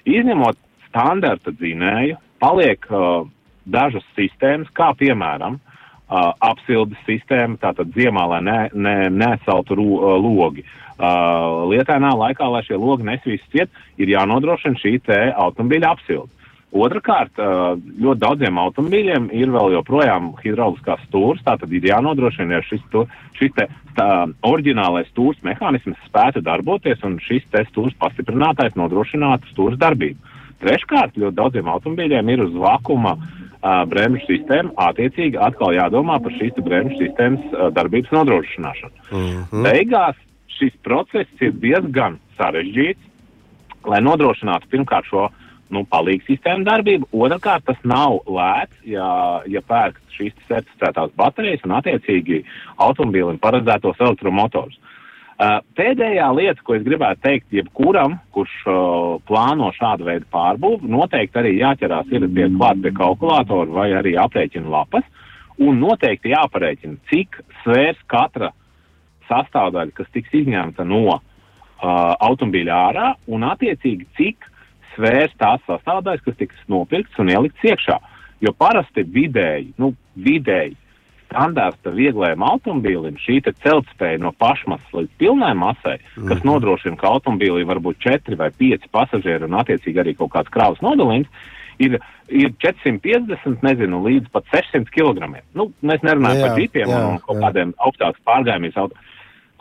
[0.07, 3.25] Izņemot standarta dzinēju, paliek uh,
[3.65, 10.15] dažas sistēmas, kā piemēram uh, apsildes sistēma, tātad ziemā, lai ne, ne, nesaltu ru, uh,
[10.21, 10.65] logi.
[10.93, 16.42] Uh, lietainā laikā, lai šie logi nesvīst ciet, ir jānodrošina šī te automobīļa apsilde.
[16.73, 23.03] Otrakārt, ļoti daudziem automobīļiem ir vēl joprojām hidrauliskās stūres, tātad ir jānodrošina, ja šis, tu,
[23.37, 24.07] šis te, tā,
[24.49, 30.33] oriģinālais stūres mehānisms spētu darboties un šis te stūres pastiprinātājs nodrošinātu stūres darbību.
[30.63, 33.17] Treškārt, ļoti daudziem automobīļiem ir uz vakuma
[33.91, 39.05] bremžu sistēma, attiecīgi atkal jādomā par šīs bremžu sistēmas darbības nodrošināšanu.
[39.11, 39.63] Mm -hmm.
[39.67, 40.17] Beigās
[40.57, 43.11] šis process ir diezgan sarežģīts,
[43.85, 45.29] lai nodrošinātu pirmkārt šo
[45.73, 47.09] nu, palīgs sistēma darbība.
[47.11, 49.07] Otrakārt, tas nav lēts, ja,
[49.49, 52.43] ja pērk šīs certificētās baterijas un attiecīgi
[52.83, 54.79] automobīlim paredzētos elektromotors.
[55.33, 58.75] Uh, pēdējā lieta, ko es gribētu teikt, jebkuram, kurš uh,
[59.25, 64.69] plāno šādu veidu pārbūvi, noteikti arī jāķerās ir pie klāt pie kalkulātora vai arī aprēķina
[64.69, 65.07] lapas,
[65.57, 68.51] un noteikti jāparēķina, cik svērs katra
[69.29, 71.19] sastāvdaļa, kas tiks izņemta no uh,
[71.83, 74.49] automobīļa ārā un attiecīgi cik
[74.95, 77.99] svērs tās sastāvdaļas, kas tiks nopirktas un ieliktas iekšā.
[78.43, 80.75] Jo parasti vidēji, nu, vidēji
[81.33, 86.45] standarta vieglajam automobīlim šī celtspēja no pašmasas līdz pilnai masai, kas mm -hmm.
[86.45, 90.81] nodrošina, ka automobīlī var būt 4 vai 5 pasažieri un attiecīgi arī kaut kāds kravas
[90.81, 91.27] nodalījums,
[91.79, 95.41] ir, ir 450, nezinu, līdz pat 600 kg.
[95.53, 97.41] Nu, mēs nerunājam jā, par džipiem jā, un kaut jā.
[97.47, 98.73] kādiem augstākiem pārgājumiem.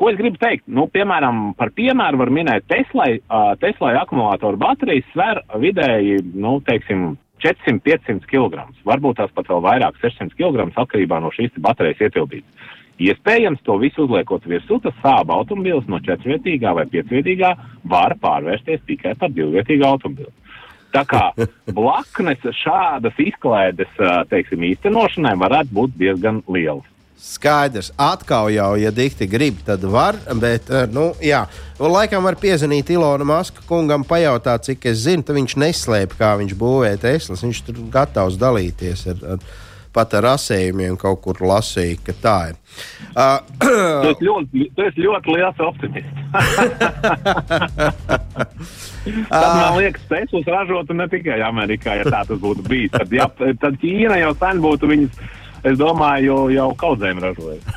[0.03, 0.65] Ko es gribu teikt?
[0.67, 3.21] Nu, piemēram, par piemēru var minēt Teslai.
[3.63, 7.13] Teslai akumulātoru baterijas sver vidēji, nu, teiksim,
[7.45, 8.65] 400-500 kg.
[8.83, 12.75] Varbūt tās pat vēl vairāk, 600 kg atkarībā no šīs baterijas ietilpības.
[13.03, 17.55] Iespējams, to visu uzliekot virsū, tas sāba automobīls no četrvietīgā vai piecvietīgā
[17.95, 20.35] var pārvērsties tikai par divvietīgu automobīlu.
[20.99, 21.29] Tā kā
[21.79, 24.03] blaknes šādas izklaides,
[24.35, 26.91] teiksim, īstenošanai varētu būt diezgan lielas.
[27.23, 30.17] Skaidrs, atkal jau, ja dikti grib, tad var.
[30.43, 31.45] Bet, eh, nu, jā,
[31.79, 36.57] laikam var piezvanīt Ilona Maska kungam, pajautāt, cik es zinu, tad viņš neslēpj, kā viņš
[36.59, 37.45] būvē Teslas.
[37.47, 39.39] Viņš tur gatavs dalīties ar, ar
[39.93, 42.57] pat ar asējumiem kaut kur lasīja, ka tā ir.
[43.13, 43.71] Uh, tu,
[44.11, 46.19] esi ļoti, tu esi ļoti liels optimists.
[49.29, 52.91] Tad man liekas, Teslas ražotu ne tikai Amerikā, ja tā tas būtu bijis.
[52.95, 53.29] Tad, ja,
[53.63, 55.23] tad Ķīna jau sen būtu viņas
[55.65, 57.61] es domāju, jau, kaudzēm ražoja.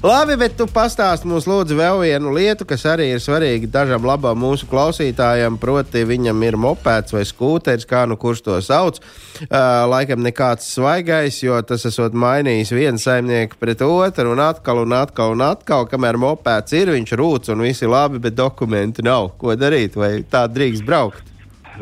[0.00, 4.38] Labi, bet tu pastāsti mums lūdzu vēl vienu lietu, kas arī ir svarīga dažam labam
[4.40, 5.58] mūsu klausītājam.
[5.60, 8.96] Proti, viņam ir mopēds vai skūteris, kā nu kurš to sauc.
[9.42, 14.96] Uh, laikam nekāds svaigais, jo tas esot mainījis vienu saimnieku pret otru un atkal un
[14.96, 15.84] atkal un atkal.
[15.92, 19.34] Kamēr mopēds ir, viņš rūc un viss ir labi, bet dokumenti nav.
[19.36, 20.00] Ko darīt?
[20.00, 21.29] Vai tā drīkst braukt?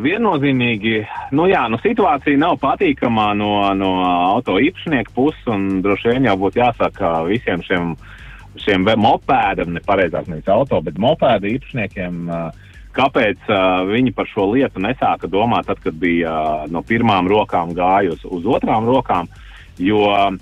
[0.02, 0.94] Viennozīmīgi,
[1.36, 6.36] nu jā, nu situācija nav patīkamā no, no auto īpašnieku puses, un droši vien jau
[6.40, 7.92] būtu jāsaka visiem šiem,
[8.62, 12.30] šiem mopēdam, nepareizāk nevis auto, bet mopēdu īpašniekiem,
[12.98, 13.50] kāpēc
[13.92, 18.88] viņi par šo lietu nesāka domāt tad, kad bija no pirmām rokām gājusi uz otrām
[18.88, 19.30] rokām,
[19.78, 20.32] jo uh,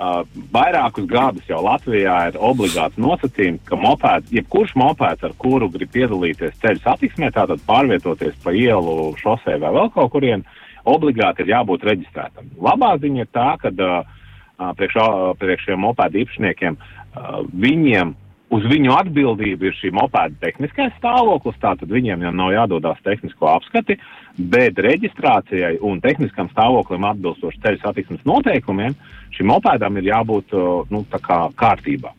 [0.00, 5.90] Uh, vairākus gadus jau Latvijā ir obligāts nosacījums, ka mopēds, jebkurš mopēds, ar kuru grib
[5.92, 10.46] piedalīties ceļu satiksmē, tātad pārvietoties pa ielu, šosei vai vēl kaut kurien,
[10.88, 12.48] obligāti ir jābūt reģistrētam.
[12.64, 18.16] Labā ziņa ir tā, ka uh, priekš, uh, priekš šiem mopēdu īpašniekiem uh, viņiem
[18.56, 24.00] uz viņu atbildību ir šī mopēda tehniskais stāvoklis, tātad viņiem jau nav jādodas tehnisko apskati,
[24.40, 28.96] bet reģistrācijai un tehniskam stāvoklim atbilstoši ceļu satiksmes noteikumiem
[29.40, 30.52] šim mopēdam ir jābūt
[30.92, 32.12] nu, kā kārtībā.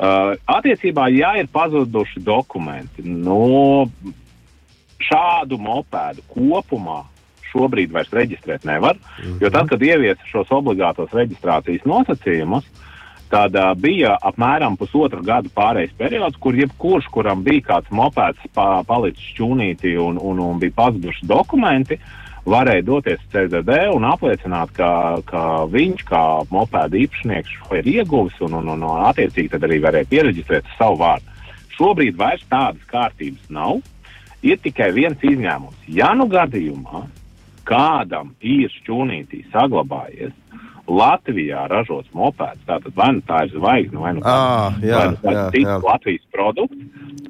[0.00, 3.40] Uh, attiecībā, ja ir pazuduši dokumenti, no
[3.94, 4.12] nu,
[5.00, 7.02] šādu mopēdu kopumā
[7.50, 8.96] šobrīd vairs reģistrēt nevar,
[9.42, 12.90] jo tad, kad ieviesa šos obligātos reģistrācijas nosacījumus, uh,
[13.30, 18.80] Tad uh, bija apmēram pusotra gada pārejas periods, kur jebkurš, kuram bija kāds mopēds pa,
[18.86, 22.00] palicis čūnīti un, un, un bija pazuduši dokumenti,
[22.50, 24.90] varēja doties CZD un apliecināt, ka,
[25.28, 29.80] ka viņš kā mopēda īpašnieks šo ir ieguvis un, un, un, un attiecīgi tad arī
[29.84, 31.38] varēja pieregistrēt savu vārdu.
[31.76, 33.80] Šobrīd vairs tādas kārtības nav.
[34.44, 35.88] Ir tikai viens izņēmums.
[35.92, 37.04] Ja nu gadījumā
[37.68, 40.32] kādam ir šķūnītī saglabājies
[40.90, 45.20] Latvijā ražots mopēds, tātad vai nu tā ir zvaigzne, vai nu ah, jā, vai nu
[45.22, 46.80] tāds cits Latvijas produkts,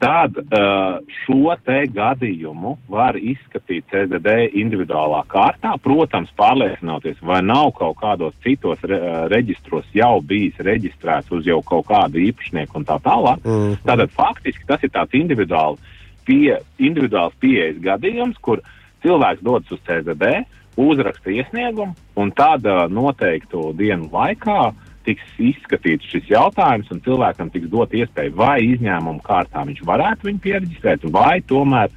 [0.01, 7.99] tad uh, šo te gadījumu var izskatīt CZD individuālā kārtā, protams, pārliecinoties, vai nav kaut
[8.01, 12.97] kādos citos re, uh, reģistros jau bijis reģistrēts uz jau kaut kādu īpašnieku un tā
[13.05, 13.45] tālāk.
[13.45, 13.77] Mm.
[13.85, 15.81] Tātad faktiski tas ir tāds individuāls,
[16.25, 18.65] pie, individuāls pieejas gadījums, kur
[19.05, 20.33] cilvēks dodas uz CZD,
[20.81, 24.61] uzraksta iesniegumu, un tāda noteiktu dienu laikā
[25.09, 30.45] tiks izskatīts šis jautājums, un cilvēkam tiks dot iespēju vai izņēmumu kārtā viņš varētu viņu
[30.45, 31.93] pieregistrēt, vai tomēr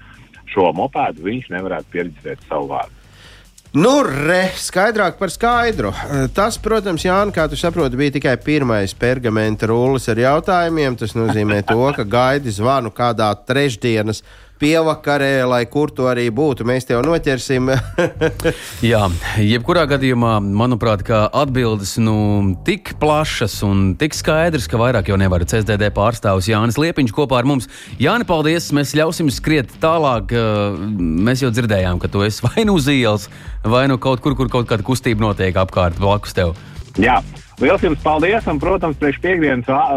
[0.53, 2.99] šo mopēdu viņš nevarētu pieregistrēt savu vārdu.
[3.73, 5.89] Nu, re, skaidrāk par skaidru.
[6.37, 10.93] Tas, protams, Jānis, kā tu saproti, bija tikai pirmais pergamenta rullis ar jautājumiem.
[11.01, 14.21] Tas nozīmē to, ka gaidi zvanu kādā trešdienas
[14.61, 16.65] pievakarē, lai kur to arī būtu.
[16.67, 17.71] Mēs tev noķersim.
[18.91, 19.01] Jā,
[19.41, 22.15] jebkurā gadījumā, manuprāt, atbildes nu,
[22.67, 27.49] tik plašas un tik skaidras, ka vairāk jau nevar CSDD pārstāvis Jānis Liepiņš kopā ar
[27.49, 27.69] mums.
[28.01, 28.71] Jāni, paldies!
[28.75, 30.33] Mēs ļausim skriet tālāk.
[30.97, 33.29] Mēs jau dzirdējām, ka tu esi vai nu uz ielas,
[33.63, 36.55] vai nu kaut kur, kur kaut kāda kustība notiek apkārt blakus tev.
[37.01, 37.21] Jā.
[37.63, 39.21] Liels jums paldies, un, protams, priekš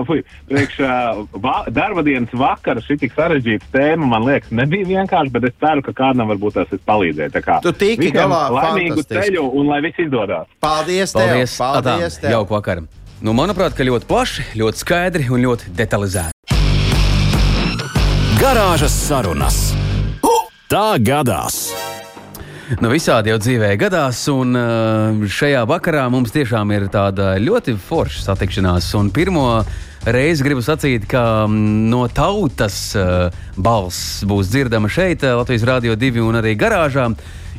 [0.07, 5.33] fui, priekš uh, va, darba dienas vakara šī tik sarežģīta tēma, man liekas, nebija vienkārši,
[5.35, 7.41] bet es ceru, ka kādam varbūt tas palīdzēs.
[7.65, 10.47] Tu tiki galā laimīgu ceļu un lai viss izdodas.
[10.63, 11.27] Paldies, tev!
[11.27, 12.31] Paldies, paldies tev!
[12.37, 12.87] Jauku vakaru!
[13.25, 16.37] Nu, manuprāt, ka ļoti plaši, ļoti skaidri un ļoti detalizēti.
[18.37, 19.61] Garāžas sarunas.
[20.71, 21.65] Tā gadās!
[22.67, 28.25] Nu, visādi jau dzīvē gadās, un uh, šajā vakarā mums tiešām ir tāda ļoti forša
[28.25, 28.89] satikšanās.
[28.99, 29.45] Un pirmo
[30.03, 35.95] reizi gribu sacīt, ka mm, no tautas uh, balss būs dzirdama šeit, uh, Latvijas Rādio
[35.95, 37.07] 2 un arī garāžā.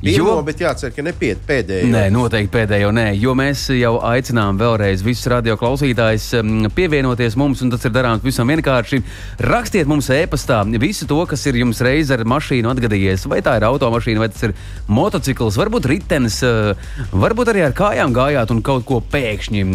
[0.01, 1.87] Pirmo, jo, bet jācer, ka nepiet pēdējo.
[1.89, 7.73] Nē, noteikti pēdējo nē, jo mēs jau aicinām vēlreiz visus radioklausītājus um, pievienoties mums, un
[7.73, 9.01] tas ir darāms visam vienkārši.
[9.47, 13.25] Rakstiet mums e-pastā visu to, kas ir jums reiz ar mašīnu atgadījies.
[13.31, 14.55] Vai tā ir automašīna, vai tas ir
[14.91, 16.77] motocikls, varbūt ritenis, uh,
[17.11, 19.65] varbūt arī ar kājām gājāt un kaut ko pēkšņi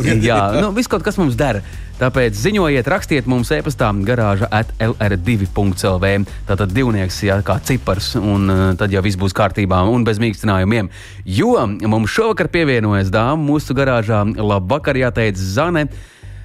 [0.00, 0.26] atgadījās.
[0.26, 1.62] Jā, nu, viss kaut kas mums dara.
[1.96, 6.10] Tāpēc ziņojiet, rakstiet mums e-pastā garāža at lr2.lv.
[6.44, 10.90] Tātad divnieks, jā, kā cipars, un uh, tad jau viss būs kārtībā un bez mīkstinājumiem.
[11.24, 11.54] Jo
[11.88, 14.26] mums šovakar pievienojas dāma mūsu garāžā.
[14.36, 15.86] Labvakar, jāteic Zane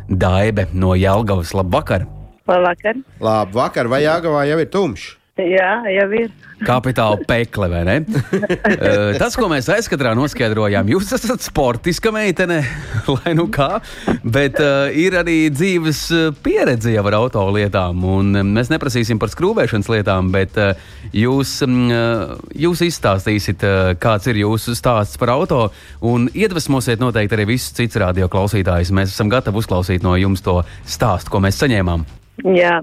[0.07, 1.51] Daibe no Jelgavas.
[1.51, 2.07] Labvakar!
[2.47, 3.03] Labvakar!
[3.19, 5.17] Labvakar, vai Jāgavā jau ir tumšs?
[5.49, 6.31] Jā, jau ir.
[6.61, 7.95] Kapitāla pekle, vai ne?
[8.05, 12.59] uh, tas, ko mēs aizkadrā noskaidrojām, jūs esat sportiska meitene,
[13.15, 13.79] lai nu kā,
[14.21, 16.03] bet uh, ir arī dzīves
[16.45, 18.05] pieredze jau ar autolietām.
[18.53, 20.75] Mēs neprasīsim par skrūvēšanas lietām, bet uh,
[21.17, 25.63] jūs, uh, jūs izstāstīsiet, uh, kāds ir jūsu stāsts par auto
[26.05, 28.93] un iedvesmosiet noteikti arī visus cits radio klausītājus.
[28.93, 32.05] Mēs esam gatavi uzklausīt no jums to stāstu, ko mēs saņēmām.
[32.53, 32.77] Jā,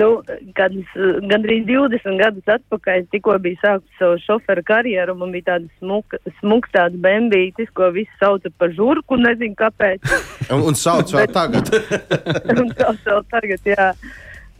[0.00, 0.08] Nu,
[0.56, 0.88] kādus,
[1.28, 5.16] gandrīz 20 gadus atpakaļ tikko bija sākusi savu šoferu karjeru.
[5.18, 10.08] Man bija tāda smuka, smuks tāds bambītis, ko visi sauca par žurku, nezinu kāpēc.
[10.54, 11.72] un, un sauc vēl tagad.
[12.62, 13.90] un sauc vēl tagad, jā.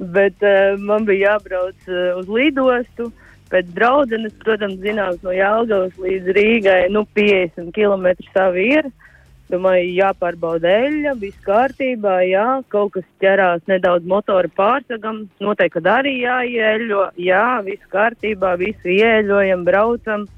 [0.00, 3.10] Bet uh, man bija jābrauc uh, uz lidostu.
[3.50, 8.86] Pēc draudzenes, protams, zināms, no Jālgavas līdz Rīgai, nu, 50 km savi ir.
[8.86, 9.09] Uh,
[9.50, 17.08] Domāju, jāpārbauda eļļa, viss kārtībā, jā, kaut kas ķerās nedaudz motora pārsagam, noteikti, arī jāieļo,
[17.18, 20.28] jā, viss kārtībā, visu ieļojam, braucam.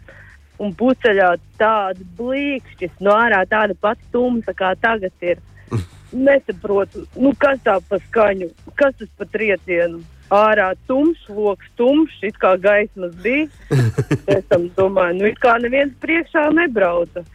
[0.62, 5.44] Un puceļā tāda blīkšķis, no ārā tāda pati tumsa, kā tagad ir.
[6.28, 8.48] Nesaprotu, nu kas tā pa skaņu,
[8.80, 10.00] kas tas pa triecienu.
[10.32, 13.50] Ārā tumšs, loks tumšs, it kā gaismas bija.
[14.32, 17.26] Es tam domāju, nu it kā neviens priekšā nebrauca.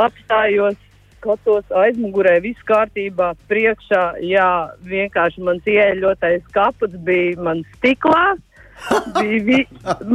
[0.00, 0.76] Apstājos
[1.22, 4.48] skatos aizmugurē, viss kārtībā, priekšā, jā,
[4.82, 8.34] vienkārši mans ieeļotais kaputs bija man stiklā.
[9.14, 9.60] bija vi,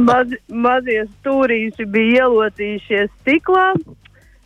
[0.04, 3.72] maz, mazie stūrīši bija ielotījušies stiklā.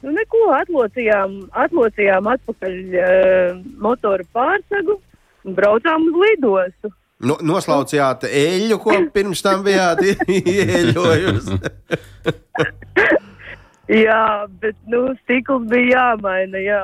[0.03, 4.99] Nu, neko atlocījām, atlocījām atpakaļ uh, motoru pārsegu
[5.47, 6.95] un braucām uz lidostu.
[7.23, 10.03] Nu, noslaucījāt eļļu, ko pirms tam bijāt
[10.39, 11.61] ieeļojusi.
[13.93, 16.61] Jā, bet nu, stikls bija jāmaina.
[16.63, 16.83] Jā.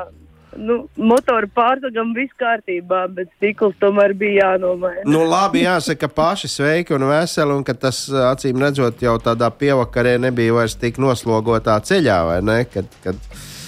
[0.58, 5.04] Nu, motora pārsakām viss kārtībā, bet stikls tomēr bija jānomaina.
[5.06, 10.16] Nu, labi, jāsaka, paši sveiki un veseli, un ka tas acīm redzot jau tādā pievakarē
[10.24, 12.58] nebija vairs tik noslogotā ceļā, vai ne?
[12.72, 13.20] Kad, kad...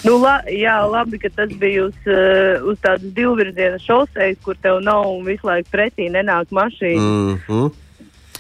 [0.09, 4.81] Nu, la, jā, labi, ka tas bija uz, uh, uz tādas divvirziena šoseis, kur tev
[4.83, 7.07] nav un visu laiku pretī nenāk mašīna.
[7.07, 7.71] Mm -hmm.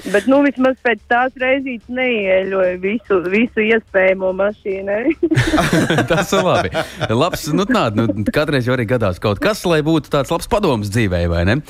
[0.08, 5.14] Bet, nu, vismaz pēc tās reizes neieļoju visu, visu iespējamo mašīnai.
[6.10, 6.72] tas ir labi.
[7.12, 10.92] Labs, nu, tād, nu, katreiz jau arī gadās kaut kas, lai būtu tāds labs padoms
[10.92, 11.60] dzīvē, vai ne?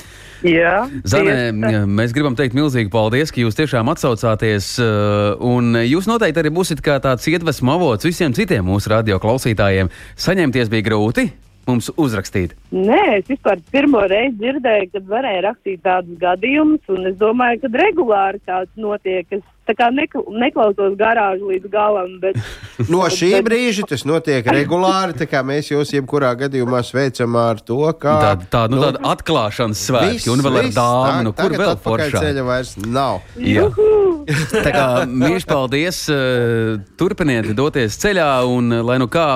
[0.47, 1.51] Jā, Zane,
[1.85, 4.73] mēs gribam teikt milzīgi paldies, ka jūs tiešām atsaucāties.
[4.81, 9.91] Uh, un jūs noteikti arī būsiet kā tāds iedvesmu avots visiem citiem mūsu radio klausītājiem.
[10.17, 11.29] Saņemties bija grūti
[11.69, 12.55] mums uzrakstīt?
[12.73, 17.73] Nē, es vispār pirmo reizi dzirdēju, kad varēja rakstīt tādus gadījumus, un es domāju, ka
[17.83, 19.27] regulāri tāds notiek.
[19.29, 22.17] Es tā kā nekl neklausos garāžu līdz galam.
[22.21, 22.37] Bet,
[22.93, 25.17] no šī bet, brīža tas notiek regulāri.
[25.47, 30.31] Mēs jūs jebkurā gadījumā sveicam ar to, ka tā, tā, nu, nu, tāda atklāšanas svētki
[30.33, 31.25] un vēl ar dāmu.
[31.27, 32.23] Nu, kur vēl foršā?
[32.27, 33.21] ceļa vairs nav.
[34.51, 36.03] tā kā mīļš paldies.
[36.11, 39.27] Eh, turpiniet doties ceļā un lai nu kā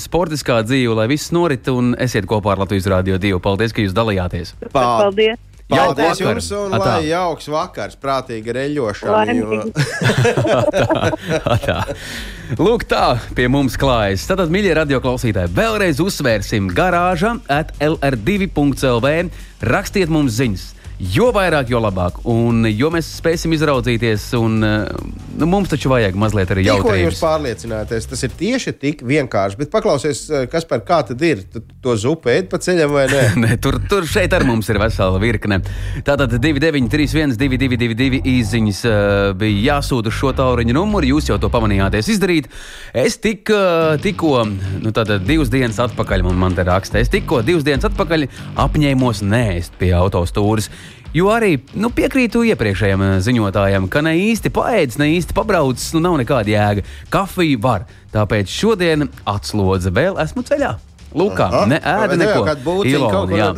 [0.00, 3.42] sportiskā dzīve, lai viss norit un esiet kopā ar Latvijas Rādio 2.
[3.44, 4.56] Paldies, ka jūs dalījāties.
[4.68, 5.04] Paldies!
[5.08, 6.94] Paldies jums, un Atā.
[6.94, 9.34] lai jauks vakars, prātīga reļošana.
[9.36, 9.58] Jo...
[11.66, 11.82] tā.
[12.56, 14.24] Lūk, tā pie mums klājas.
[14.30, 19.14] Tātad, mīļie radioklausītāji, vēlreiz uzsvērsim garāža at lr2.lv.
[19.68, 20.77] Rakstiet mums ziņas!
[20.98, 22.16] Jo vairāk, jo labāk.
[22.26, 26.88] Un jo mēs spēsim izraudzīties, un nu, mums taču vajag mazliet arī jautāt.
[26.88, 28.08] Ko jūs pārliecināties?
[28.10, 29.60] Tas ir tieši tik vienkārši.
[29.60, 31.44] Bet paklausies, kas par kā tad ir?
[31.52, 33.22] Tu to zupu ēd pa ceļam vai nē?
[33.44, 35.60] nē tur, tur šeit ar mums ir vesela virkne.
[36.02, 38.82] Tātad 2931, 222 īziņas
[39.38, 41.12] bija jāsūta uz šo tauriņu numuru.
[41.14, 42.50] Jūs jau to pamanījāties izdarīt.
[42.90, 44.42] Es tik, uh, tikko,
[44.82, 48.26] nu tātad divas dienas atpakaļ man, man te raksta, es tikko divas dienas atpakaļ
[48.66, 50.72] apņēmos nēst pie autostūras
[51.16, 56.04] Jo arī nu, piekrītu iepriekšējiem eh, ziņotājiem, ka ne īsti paēdis, ne īsti pabraucis, nu
[56.04, 56.84] nav nekāda jēga.
[57.12, 60.76] Kafiju var, tāpēc šodien atslodze vēl esmu ceļā.
[61.48, 61.64] Aha.
[61.70, 62.42] ne ēda neko.
[62.84, 63.48] Ilona, jā.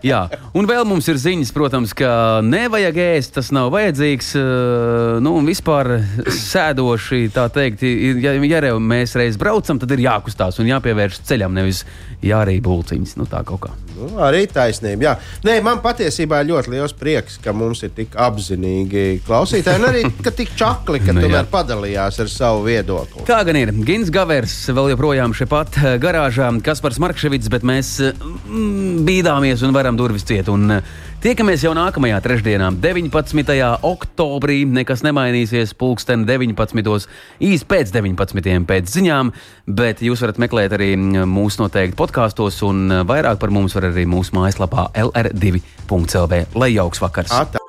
[0.10, 0.20] Jā,
[0.56, 4.32] un vēl mums ir ziņas, protams, ka nevajag ēst, tas nav vajadzīgs.
[4.40, 5.98] eh, Nu, un vispār
[6.30, 11.52] sēdoši, tā teikt, ja, ja jau mēs reiz braucam, tad ir jākustās un jāpievērš ceļam,
[11.56, 11.84] nevis
[12.24, 13.16] jārīja būciņas.
[13.20, 13.74] Nu, tā kaut kā.
[14.00, 15.02] Nu, arī taisnība.
[15.04, 15.12] Jā.
[15.44, 20.32] Nē, man patiesībā ļoti liels prieks, ka mums ir tik apzinīgi klausītāji, un arī ka
[20.32, 21.28] tik čakli, ka Nu, jā.
[21.28, 23.26] tomēr padalījās ar savu viedokli.
[23.28, 23.72] Tā gan ir.
[23.84, 29.74] Gins Gavers vēl joprojām šeit pat garāžā, Kaspars Markevits, bet mēs eh, mm, bīdāmies un
[29.74, 30.50] varam durvis ciet.
[30.52, 33.58] Un, eh, Tiekamies jau nākamajā trešdienā, 19.
[33.84, 34.62] oktobrī.
[34.64, 35.74] Nekas nemainīsies.
[35.76, 37.08] Pulksten 19.
[37.44, 38.64] īsi pēc 19.
[38.70, 39.32] pēc ziņām,
[39.68, 43.90] bet jūs varat meklēt arī mm, mūsu noteikti podkāstos, un eh, vairāk par mums var
[43.90, 46.46] arī mūsu mājaslapā LR2.CLV.
[46.54, 47.34] Lai jauks vakars!
[47.36, 47.60] Ata.